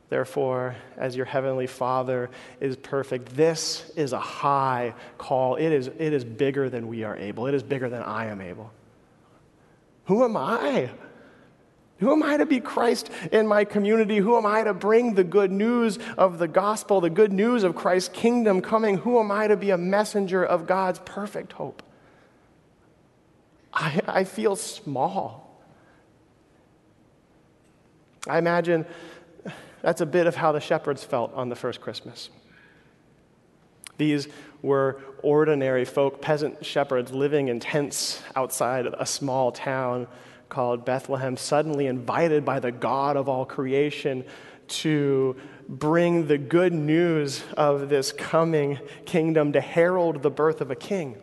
Therefore, 0.10 0.76
as 0.98 1.16
your 1.16 1.26
heavenly 1.26 1.68
Father 1.68 2.30
is 2.60 2.76
perfect, 2.76 3.36
this 3.36 3.92
is 3.96 4.14
a 4.14 4.20
high 4.20 4.94
call. 5.18 5.56
It 5.56 5.72
is, 5.72 5.88
it 5.88 6.14
is 6.14 6.24
bigger 6.24 6.70
than 6.70 6.88
we 6.88 7.04
are 7.04 7.16
able, 7.18 7.48
it 7.48 7.54
is 7.54 7.64
bigger 7.64 7.90
than 7.90 8.04
I 8.04 8.26
am 8.26 8.42
able. 8.42 8.72
Who 10.06 10.24
am 10.24 10.38
I? 10.38 10.90
Who 12.00 12.12
am 12.12 12.24
I 12.24 12.38
to 12.38 12.46
be 12.46 12.60
Christ 12.60 13.10
in 13.32 13.48
my 13.48 13.64
community? 13.64 14.18
Who 14.18 14.38
am 14.38 14.46
I 14.46 14.64
to 14.64 14.74
bring 14.74 15.14
the 15.14 15.24
good 15.24 15.52
news 15.52 16.00
of 16.18 16.38
the 16.38 16.48
gospel, 16.48 17.00
the 17.00 17.10
good 17.10 17.32
news 17.32 17.64
of 17.64 17.76
Christ's 17.76 18.10
kingdom 18.10 18.62
coming? 18.62 18.98
Who 18.98 19.20
am 19.20 19.32
I 19.32 19.48
to 19.48 19.56
be 19.56 19.70
a 19.70 19.78
messenger 19.78 20.44
of 20.44 20.68
God's 20.68 21.00
perfect 21.00 21.54
hope? 21.54 21.82
I, 23.74 24.02
I 24.08 24.24
feel 24.24 24.56
small. 24.56 25.62
I 28.28 28.38
imagine 28.38 28.86
that's 29.82 30.02
a 30.02 30.06
bit 30.06 30.28
of 30.28 30.36
how 30.36 30.52
the 30.52 30.60
shepherds 30.60 31.04
felt 31.04 31.34
on 31.34 31.50
the 31.50 31.56
first 31.56 31.82
Christmas. 31.82 32.30
These 33.98 34.28
were 34.62 35.02
ordinary 35.22 35.86
folk, 35.86 36.22
peasant 36.22 36.66
shepherds 36.66 37.12
living 37.12 37.50
in 37.50 37.60
tents 37.60 38.22
outside 38.36 38.88
a 38.88 39.06
small 39.06 39.52
town 39.52 40.08
called 40.54 40.86
Bethlehem, 40.86 41.36
suddenly 41.36 41.88
invited 41.88 42.46
by 42.46 42.60
the 42.60 42.72
God 42.72 43.18
of 43.18 43.28
all 43.28 43.44
creation 43.44 44.24
to 44.68 45.36
bring 45.68 46.28
the 46.28 46.38
good 46.38 46.74
news 46.74 47.44
of 47.58 47.90
this 47.90 48.12
coming 48.12 48.78
kingdom 49.06 49.54
to 49.54 49.62
herald 49.62 50.22
the 50.22 50.30
birth 50.30 50.62
of 50.62 50.70
a 50.70 50.76
king. 50.76 51.18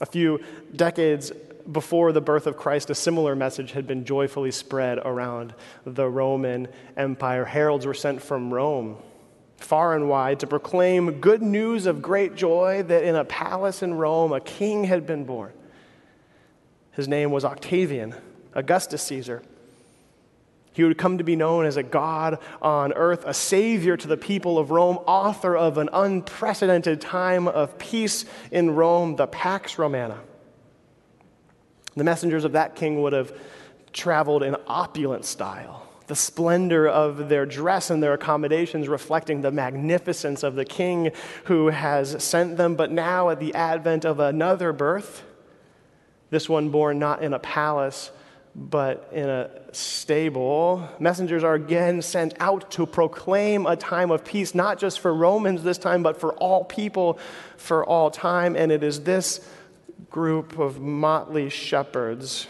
A 0.00 0.06
few 0.06 0.40
decades 0.74 1.30
before 1.70 2.10
the 2.10 2.20
birth 2.20 2.48
of 2.48 2.56
Christ, 2.56 2.90
a 2.90 2.94
similar 2.94 3.36
message 3.36 3.70
had 3.70 3.86
been 3.86 4.04
joyfully 4.04 4.50
spread 4.50 4.98
around 4.98 5.54
the 5.86 6.08
Roman 6.08 6.66
Empire. 6.96 7.44
Heralds 7.44 7.86
were 7.86 7.94
sent 7.94 8.20
from 8.20 8.52
Rome 8.52 8.96
far 9.58 9.94
and 9.94 10.08
wide 10.08 10.40
to 10.40 10.46
proclaim 10.48 11.20
good 11.20 11.40
news 11.40 11.86
of 11.86 12.02
great 12.02 12.34
joy 12.34 12.82
that 12.82 13.04
in 13.04 13.14
a 13.14 13.24
palace 13.24 13.80
in 13.80 13.94
Rome 13.94 14.32
a 14.32 14.40
king 14.40 14.82
had 14.82 15.06
been 15.06 15.22
born. 15.22 15.52
His 16.92 17.08
name 17.08 17.30
was 17.30 17.44
Octavian, 17.44 18.14
Augustus 18.54 19.02
Caesar. 19.02 19.42
He 20.74 20.84
would 20.84 20.96
come 20.96 21.18
to 21.18 21.24
be 21.24 21.36
known 21.36 21.66
as 21.66 21.76
a 21.76 21.82
God 21.82 22.38
on 22.62 22.92
earth, 22.94 23.24
a 23.26 23.34
savior 23.34 23.96
to 23.96 24.08
the 24.08 24.16
people 24.16 24.58
of 24.58 24.70
Rome, 24.70 24.98
author 25.06 25.56
of 25.56 25.76
an 25.76 25.90
unprecedented 25.92 27.00
time 27.00 27.46
of 27.46 27.78
peace 27.78 28.24
in 28.50 28.74
Rome, 28.74 29.16
the 29.16 29.26
Pax 29.26 29.78
Romana. 29.78 30.20
The 31.94 32.04
messengers 32.04 32.44
of 32.44 32.52
that 32.52 32.74
king 32.74 33.02
would 33.02 33.12
have 33.12 33.36
traveled 33.92 34.42
in 34.42 34.56
opulent 34.66 35.26
style, 35.26 35.86
the 36.06 36.16
splendor 36.16 36.88
of 36.88 37.28
their 37.28 37.44
dress 37.44 37.90
and 37.90 38.02
their 38.02 38.14
accommodations 38.14 38.88
reflecting 38.88 39.42
the 39.42 39.50
magnificence 39.50 40.42
of 40.42 40.54
the 40.54 40.64
king 40.64 41.10
who 41.44 41.68
has 41.68 42.22
sent 42.24 42.56
them. 42.56 42.76
But 42.76 42.90
now, 42.90 43.28
at 43.28 43.40
the 43.40 43.54
advent 43.54 44.06
of 44.06 44.20
another 44.20 44.72
birth, 44.72 45.22
this 46.32 46.48
one 46.48 46.70
born 46.70 46.98
not 46.98 47.22
in 47.22 47.34
a 47.34 47.38
palace, 47.38 48.10
but 48.56 49.10
in 49.12 49.28
a 49.28 49.50
stable. 49.72 50.88
Messengers 50.98 51.44
are 51.44 51.52
again 51.52 52.00
sent 52.00 52.32
out 52.40 52.70
to 52.70 52.86
proclaim 52.86 53.66
a 53.66 53.76
time 53.76 54.10
of 54.10 54.24
peace, 54.24 54.54
not 54.54 54.78
just 54.78 55.00
for 55.00 55.12
Romans 55.12 55.62
this 55.62 55.76
time, 55.76 56.02
but 56.02 56.18
for 56.18 56.32
all 56.36 56.64
people 56.64 57.18
for 57.58 57.84
all 57.84 58.10
time. 58.10 58.56
And 58.56 58.72
it 58.72 58.82
is 58.82 59.00
this 59.00 59.46
group 60.10 60.58
of 60.58 60.80
motley 60.80 61.50
shepherds 61.50 62.46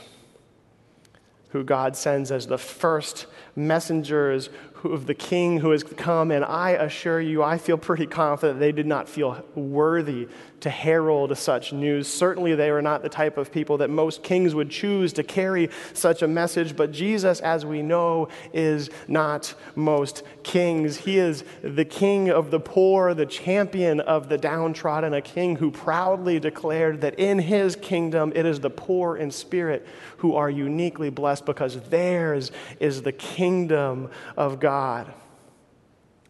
who 1.53 1.63
God 1.63 1.97
sends 1.97 2.33
as 2.33 2.47
the 2.47 2.59
first 2.59 3.27
messengers 3.55 4.49
of 4.85 5.07
the 5.07 5.15
king 5.15 5.61
who 5.61 5.71
has 5.71 5.83
come. 5.83 6.31
And 6.31 6.45
I 6.45 6.71
assure 6.71 7.21
you, 7.21 7.43
I 7.43 7.59
feel 7.59 7.79
pretty 7.79 8.07
confident 8.07 8.59
they 8.59 8.73
did 8.73 8.87
not 8.87 9.09
feel 9.09 9.45
worthy 9.55 10.29
to 10.61 10.71
herald 10.71 11.37
such 11.37 11.73
news. 11.73 12.07
Certainly, 12.07 12.55
they 12.55 12.71
were 12.71 12.83
not 12.83 13.03
the 13.03 13.09
type 13.09 13.37
of 13.37 13.53
people 13.53 13.79
that 13.79 13.91
most 13.91 14.23
kings 14.23 14.55
would 14.55 14.71
choose 14.71 15.13
to 15.15 15.23
carry 15.23 15.69
such 15.93 16.23
a 16.23 16.29
message. 16.29 16.77
But 16.77 16.93
Jesus, 16.93 17.41
as 17.41 17.67
we 17.67 17.83
know, 17.83 18.29
is 18.53 18.91
not 19.09 19.55
most 19.75 20.23
kings. 20.45 20.99
He 20.99 21.19
is 21.19 21.45
the 21.63 21.85
king 21.85 22.31
of 22.31 22.51
the 22.51 22.61
poor, 22.61 23.13
the 23.13 23.27
champion 23.27 24.01
of 24.01 24.29
the 24.29 24.39
downtrodden, 24.39 25.15
a 25.15 25.21
king 25.21 25.57
who 25.57 25.71
proudly 25.71 26.39
declared 26.39 27.01
that 27.01 27.19
in 27.19 27.41
his 27.41 27.75
kingdom 27.77 28.33
it 28.35 28.47
is 28.47 28.61
the 28.61 28.71
poor 28.71 29.17
in 29.17 29.31
spirit 29.31 29.87
who 30.19 30.37
are 30.37 30.49
uniquely 30.49 31.11
blessed 31.11 31.42
because 31.47 31.81
theirs 31.89 32.51
is 32.81 33.03
the 33.03 33.13
kingdom 33.13 34.11
of 34.37 34.61
God. 34.61 35.13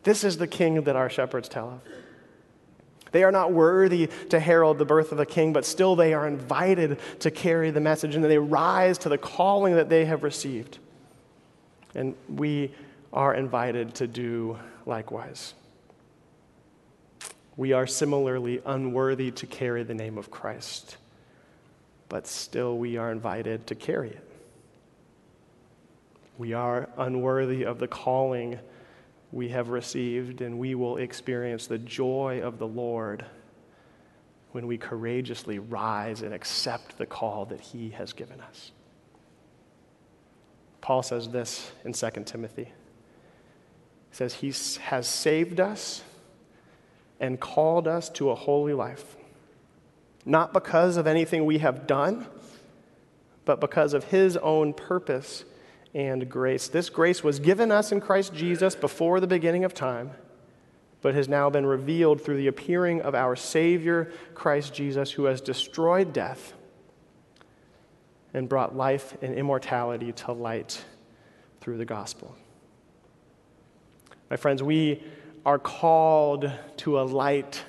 This 0.03 0.25
is 0.25 0.39
the 0.39 0.47
king 0.47 0.83
that 0.83 0.97
our 0.97 1.09
shepherds 1.09 1.49
tell 1.49 1.69
of. 1.69 1.81
They 3.13 3.25
are 3.25 3.33
not 3.33 3.53
worthy 3.53 4.09
to 4.31 4.41
herald 4.41 4.79
the 4.79 4.85
birth 4.85 5.13
of 5.13 5.21
a 5.21 5.27
king, 5.27 5.53
but 5.53 5.65
still 5.65 5.95
they 5.95 6.15
are 6.15 6.27
invited 6.27 6.99
to 7.21 7.31
carry 7.31 7.71
the 7.71 7.81
message 7.81 8.15
and 8.15 8.25
they 8.25 8.39
rise 8.39 8.99
to 8.99 9.09
the 9.09 9.19
calling 9.19 9.77
that 9.77 9.91
they 9.91 10.07
have 10.07 10.23
received. 10.23 10.79
And 11.95 12.15
we 12.29 12.73
are 13.13 13.35
invited 13.35 13.95
to 13.97 14.07
do 14.07 14.59
likewise. 14.87 15.53
We 17.57 17.73
are 17.73 17.87
similarly 17.87 18.63
unworthy 18.65 19.31
to 19.33 19.47
carry 19.47 19.83
the 19.83 19.95
name 19.95 20.17
of 20.17 20.31
Christ, 20.31 20.97
but 22.09 22.27
still 22.27 22.79
we 22.79 22.97
are 22.97 23.13
invited 23.13 23.67
to 23.67 23.75
carry 23.75 24.09
it. 24.09 24.32
We 26.39 26.53
are 26.55 26.89
unworthy 26.97 27.65
of 27.65 27.79
the 27.79 27.89
calling 27.89 28.59
we 29.31 29.49
have 29.49 29.71
received, 29.71 30.41
and 30.41 30.59
we 30.59 30.75
will 30.75 30.99
experience 30.99 31.67
the 31.67 31.79
joy 31.79 32.41
of 32.43 32.59
the 32.59 32.67
Lord 32.67 33.25
when 34.53 34.67
we 34.67 34.77
courageously 34.77 35.59
rise 35.59 36.21
and 36.23 36.35
accept 36.35 36.99
the 36.99 37.07
call 37.07 37.47
that 37.47 37.61
He 37.61 37.91
has 37.91 38.13
given 38.13 38.41
us. 38.41 38.73
Paul 40.83 41.03
says 41.03 41.29
this 41.29 41.73
in 41.85 41.93
2 41.93 42.11
Timothy. 42.27 42.65
He 42.65 44.17
says, 44.17 44.35
He 44.35 44.53
has 44.83 45.07
saved 45.07 45.61
us 45.61 46.03
and 47.19 47.41
called 47.41 47.89
us 47.89 48.11
to 48.11 48.31
a 48.31 48.35
holy 48.35 48.75
life, 48.75 49.17
not 50.27 50.53
because 50.53 50.97
of 50.97 51.07
anything 51.07 51.47
we 51.47 51.59
have 51.59 51.87
done, 51.87 52.27
but 53.45 53.61
because 53.61 53.95
of 53.95 54.05
His 54.05 54.37
own 54.37 54.75
purpose 54.75 55.45
and 55.95 56.29
grace. 56.29 56.69
This 56.69 56.89
grace 56.89 57.23
was 57.23 57.39
given 57.39 57.71
us 57.71 57.93
in 57.93 58.01
Christ 58.01 58.35
Jesus 58.35 58.75
before 58.75 59.21
the 59.21 59.27
beginning 59.27 59.65
of 59.65 59.75
time, 59.75 60.13
but 61.01 61.15
has 61.15 61.29
now 61.29 61.51
been 61.51 61.67
revealed 61.67 62.21
through 62.21 62.37
the 62.37 62.47
appearing 62.47 63.03
of 63.03 63.15
our 63.15 63.37
Savior, 63.37 64.11
Christ 64.35 64.73
Jesus, 64.73 65.11
who 65.11 65.25
has 65.25 65.41
destroyed 65.41 66.13
death 66.13 66.55
and 68.35 68.49
brought 68.49 68.75
life 68.75 69.17
and 69.21 69.35
immortality 69.35 70.13
to 70.13 70.33
light 70.33 70.83
through 71.61 71.77
the 71.77 71.85
gospel. 71.85 72.35
My 74.31 74.37
friends, 74.37 74.63
we 74.63 75.03
are 75.45 75.59
called 75.59 76.51
to 76.79 77.01
a 77.01 77.03
light, 77.03 77.63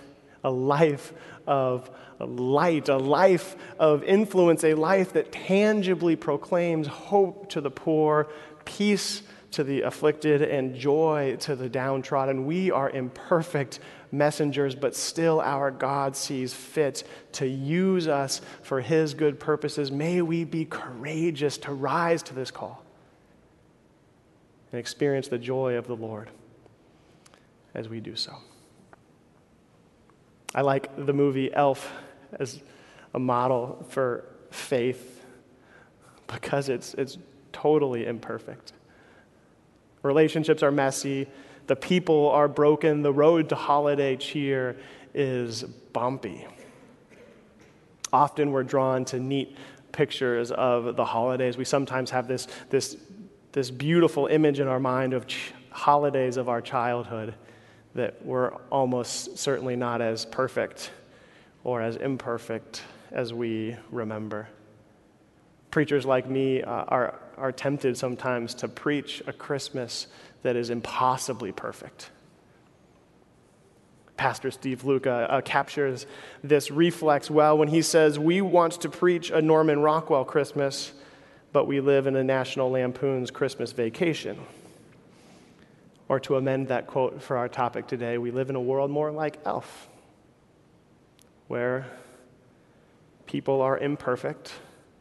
a 0.43 0.49
life 0.49 1.11
of 1.45 1.89
light, 2.19 2.89
a 2.89 2.97
life 2.97 3.55
of 3.79 4.03
influence, 4.03 4.63
a 4.63 4.73
life 4.73 5.13
that 5.13 5.31
tangibly 5.31 6.15
proclaims 6.15 6.87
hope 6.87 7.49
to 7.49 7.61
the 7.61 7.71
poor, 7.71 8.27
peace 8.65 9.23
to 9.51 9.63
the 9.63 9.81
afflicted, 9.81 10.41
and 10.41 10.75
joy 10.75 11.37
to 11.39 11.55
the 11.55 11.69
downtrodden. 11.69 12.45
We 12.45 12.71
are 12.71 12.89
imperfect 12.89 13.79
messengers, 14.11 14.75
but 14.75 14.95
still 14.95 15.41
our 15.41 15.71
God 15.71 16.15
sees 16.15 16.53
fit 16.53 17.03
to 17.33 17.47
use 17.47 18.07
us 18.07 18.41
for 18.61 18.81
His 18.81 19.13
good 19.13 19.39
purposes. 19.39 19.91
May 19.91 20.21
we 20.21 20.43
be 20.43 20.65
courageous 20.65 21.57
to 21.59 21.73
rise 21.73 22.23
to 22.23 22.33
this 22.33 22.51
call 22.51 22.83
and 24.71 24.79
experience 24.79 25.27
the 25.27 25.37
joy 25.37 25.75
of 25.75 25.87
the 25.87 25.95
Lord 25.95 26.29
as 27.73 27.89
we 27.89 27.99
do 27.99 28.15
so. 28.15 28.33
I 30.55 30.61
like 30.61 31.05
the 31.05 31.13
movie 31.13 31.53
Elf 31.53 31.91
as 32.39 32.61
a 33.13 33.19
model 33.19 33.85
for 33.89 34.25
faith 34.51 35.25
because 36.27 36.69
it's, 36.69 36.93
it's 36.95 37.17
totally 37.51 38.05
imperfect. 38.05 38.73
Relationships 40.03 40.61
are 40.63 40.71
messy, 40.71 41.27
the 41.67 41.75
people 41.75 42.29
are 42.29 42.47
broken, 42.47 43.01
the 43.01 43.13
road 43.13 43.49
to 43.49 43.55
holiday 43.55 44.15
cheer 44.15 44.77
is 45.13 45.63
bumpy. 45.63 46.45
Often 48.11 48.51
we're 48.51 48.63
drawn 48.63 49.05
to 49.05 49.19
neat 49.19 49.57
pictures 49.91 50.51
of 50.51 50.95
the 50.95 51.05
holidays. 51.05 51.57
We 51.57 51.65
sometimes 51.65 52.11
have 52.11 52.27
this, 52.27 52.47
this, 52.69 52.97
this 53.53 53.71
beautiful 53.71 54.27
image 54.27 54.59
in 54.59 54.67
our 54.67 54.79
mind 54.79 55.13
of 55.13 55.25
ch- 55.27 55.53
holidays 55.71 56.37
of 56.37 56.49
our 56.49 56.61
childhood 56.61 57.33
that 57.95 58.25
were 58.25 58.53
almost 58.71 59.37
certainly 59.37 59.75
not 59.75 60.01
as 60.01 60.25
perfect 60.25 60.91
or 61.63 61.81
as 61.81 61.95
imperfect 61.95 62.81
as 63.11 63.33
we 63.33 63.75
remember. 63.91 64.47
Preachers 65.71 66.05
like 66.05 66.29
me 66.29 66.61
uh, 66.61 66.69
are, 66.69 67.19
are 67.37 67.51
tempted 67.51 67.97
sometimes 67.97 68.53
to 68.55 68.67
preach 68.67 69.21
a 69.27 69.33
Christmas 69.33 70.07
that 70.41 70.55
is 70.55 70.69
impossibly 70.69 71.51
perfect. 71.51 72.09
Pastor 74.17 74.51
Steve 74.51 74.83
Luca 74.83 75.27
uh, 75.29 75.41
captures 75.41 76.05
this 76.43 76.69
reflex 76.69 77.31
well 77.31 77.57
when 77.57 77.67
he 77.67 77.81
says, 77.81 78.19
We 78.19 78.41
want 78.41 78.73
to 78.81 78.89
preach 78.89 79.31
a 79.31 79.41
Norman 79.41 79.79
Rockwell 79.79 80.23
Christmas, 80.23 80.93
but 81.51 81.65
we 81.65 81.79
live 81.79 82.05
in 82.05 82.15
a 82.15 82.23
National 82.23 82.69
Lampoon's 82.69 83.31
Christmas 83.31 83.71
vacation. 83.71 84.37
Or 86.09 86.19
to 86.21 86.35
amend 86.35 86.67
that 86.67 86.87
quote 86.87 87.21
for 87.21 87.37
our 87.37 87.47
topic 87.47 87.87
today, 87.87 88.17
we 88.17 88.31
live 88.31 88.49
in 88.49 88.55
a 88.55 88.61
world 88.61 88.91
more 88.91 89.11
like 89.11 89.39
Elf, 89.45 89.87
where 91.47 91.85
people 93.25 93.61
are 93.61 93.77
imperfect, 93.77 94.53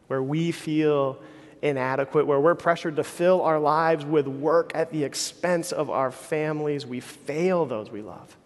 where 0.06 0.22
we 0.22 0.52
feel 0.52 1.20
inadequate, 1.60 2.26
where 2.26 2.40
we're 2.40 2.54
pressured 2.54 2.96
to 2.96 3.04
fill 3.04 3.42
our 3.42 3.58
lives 3.58 4.04
with 4.04 4.26
work 4.26 4.72
at 4.74 4.90
the 4.90 5.04
expense 5.04 5.72
of 5.72 5.90
our 5.90 6.10
families. 6.10 6.86
We 6.86 7.00
fail 7.00 7.66
those 7.66 7.90
we 7.90 8.02
love. 8.02 8.36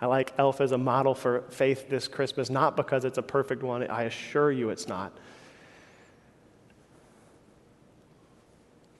I 0.00 0.06
like 0.06 0.32
Elf 0.38 0.60
as 0.60 0.72
a 0.72 0.78
model 0.78 1.14
for 1.14 1.42
faith 1.50 1.88
this 1.88 2.08
Christmas, 2.08 2.50
not 2.50 2.76
because 2.76 3.04
it's 3.04 3.18
a 3.18 3.22
perfect 3.22 3.62
one, 3.62 3.88
I 3.88 4.02
assure 4.02 4.50
you 4.50 4.70
it's 4.70 4.88
not 4.88 5.12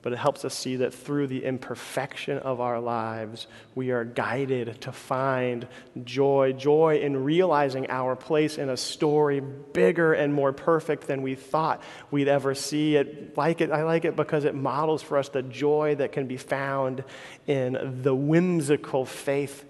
but 0.05 0.13
it 0.13 0.19
helps 0.19 0.45
us 0.45 0.55
see 0.55 0.77
that 0.77 0.93
through 0.93 1.27
the 1.27 1.43
imperfection 1.47 2.37
of 2.37 2.61
our 2.61 2.79
lives, 2.79 3.47
we 3.75 3.91
are 3.91 4.05
guided 4.05 4.79
to 4.83 4.93
find 4.93 5.67
joy. 6.05 6.53
Joy 6.53 6.99
in 6.99 7.25
realizing 7.25 7.89
our 7.89 8.15
place 8.15 8.59
in 8.59 8.69
a 8.69 8.77
story 8.77 9.41
bigger 9.41 10.13
and 10.13 10.35
more 10.35 10.53
perfect 10.53 11.07
than 11.07 11.23
we 11.23 11.35
thought 11.35 11.83
we'd 12.11 12.29
ever 12.29 12.55
see. 12.55 12.97
It, 12.97 13.35
like 13.39 13.63
it, 13.63 13.73
I 13.73 13.85
like 13.85 14.05
it 14.05 14.15
because 14.15 14.45
it 14.45 14.55
models 14.55 15.01
for 15.01 15.17
us 15.17 15.31
the 15.31 15.43
joy 15.43 15.95
that 15.95 16.13
can 16.13 16.27
be 16.27 16.37
found 16.37 17.03
in 17.47 18.03
the 18.03 18.15
whimsical 18.15 19.07
faith 19.07 19.65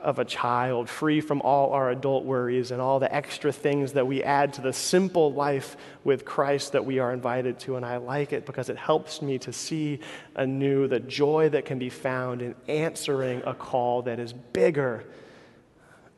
of 0.00 0.18
a 0.18 0.24
child, 0.24 0.88
free 0.88 1.20
from 1.20 1.40
all 1.42 1.72
our 1.72 1.90
adult 1.90 2.24
worries 2.24 2.70
and 2.70 2.80
all 2.80 2.98
the 2.98 3.12
extra 3.14 3.52
things 3.52 3.92
that 3.92 4.06
we 4.06 4.22
add 4.22 4.52
to 4.54 4.60
the 4.60 4.72
simple 4.72 5.32
life 5.32 5.76
with 6.04 6.24
Christ 6.24 6.72
that 6.72 6.84
we 6.84 6.98
are 6.98 7.12
invited 7.12 7.58
to. 7.60 7.76
And 7.76 7.84
I 7.84 7.96
like 7.96 8.32
it 8.32 8.46
because 8.46 8.68
it 8.68 8.76
helps 8.76 9.22
me 9.22 9.38
to 9.38 9.52
see 9.52 10.00
anew 10.34 10.86
the 10.86 11.00
joy 11.00 11.48
that 11.48 11.64
can 11.64 11.78
be 11.78 11.88
found 11.88 12.42
in 12.42 12.54
answering 12.68 13.42
a 13.46 13.54
call 13.54 14.02
that 14.02 14.18
is 14.18 14.32
bigger, 14.32 15.04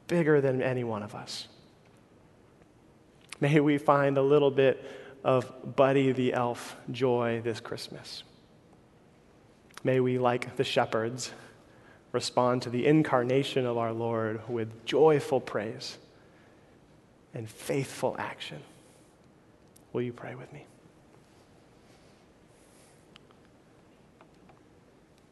bigger 0.07 0.41
than 0.41 0.61
any 0.61 0.85
one 0.85 1.03
of 1.03 1.15
us. 1.15 1.49
May 3.41 3.61
we 3.61 3.79
find 3.79 4.19
a 4.19 4.23
little 4.23 4.51
bit 4.51 4.85
of 5.25 5.77
Buddy 5.77 6.13
the 6.13 6.35
Elf 6.35 6.77
joy 6.91 7.41
this 7.45 7.61
Christmas. 7.61 8.23
May 9.85 10.01
we, 10.01 10.19
like 10.19 10.57
the 10.57 10.65
shepherds, 10.65 11.33
respond 12.13 12.63
to 12.63 12.71
the 12.71 12.87
incarnation 12.87 13.67
of 13.67 13.77
our 13.77 13.93
Lord 13.93 14.41
with 14.49 14.85
joyful 14.87 15.41
praise 15.41 15.99
and 17.35 17.49
faithful 17.49 18.17
action. 18.19 18.61
Will 19.93 20.03
you 20.03 20.13
pray 20.13 20.35
with 20.35 20.53
me? 20.53 20.65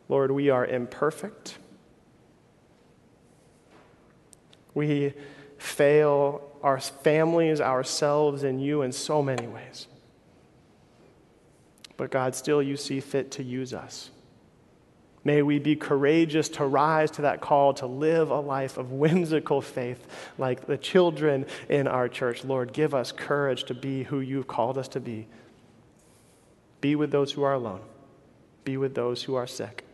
Lord, 0.09 0.31
we 0.31 0.51
are 0.51 0.65
imperfect. 0.65 1.59
We 4.75 5.15
fail 5.59 6.43
our 6.63 6.79
families, 6.79 7.61
ourselves, 7.61 8.43
and 8.43 8.63
you 8.63 8.83
in 8.83 8.93
so 8.93 9.23
many 9.23 9.47
ways. 9.47 9.87
But 11.97 12.11
God, 12.11 12.35
still 12.35 12.63
you 12.63 12.77
see 12.77 13.01
fit 13.01 13.31
to 13.33 13.43
use 13.43 13.73
us. 13.73 14.11
May 15.27 15.43
we 15.43 15.59
be 15.59 15.75
courageous 15.75 16.49
to 16.51 16.65
rise 16.65 17.11
to 17.13 17.23
that 17.23 17.41
call 17.41 17.75
to 17.75 17.87
live 17.87 18.31
a 18.31 18.39
life 18.39 18.79
of 18.79 18.93
whimsical 18.93 19.61
faith 19.61 20.07
like 20.39 20.69
the 20.69 20.79
children 20.79 21.47
in 21.69 21.89
our 21.89 22.09
church. 22.09 22.45
Lord, 22.45 22.73
give 22.73 22.95
us 22.95 23.11
courage 23.11 23.65
to 23.65 23.75
be 23.75 24.05
who 24.05 24.21
you've 24.21 24.47
called 24.47 24.79
us 24.79 24.87
to 24.91 25.01
be. 25.01 25.27
Be 26.81 26.95
with 26.95 27.11
those 27.11 27.33
who 27.33 27.43
are 27.43 27.55
alone, 27.55 27.81
be 28.63 28.77
with 28.77 28.95
those 28.95 29.25
who 29.25 29.35
are 29.35 29.49
sick, 29.49 29.85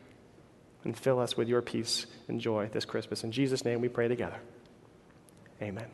and 0.84 0.94
fill 0.94 1.18
us 1.18 1.34
with 1.34 1.48
your 1.48 1.62
peace 1.62 2.04
and 2.28 2.38
joy 2.38 2.68
this 2.70 2.84
Christmas. 2.84 3.24
In 3.24 3.32
Jesus' 3.32 3.64
name 3.64 3.80
we 3.80 3.88
pray 3.88 4.08
together. 4.08 4.38
Amen. 5.62 5.86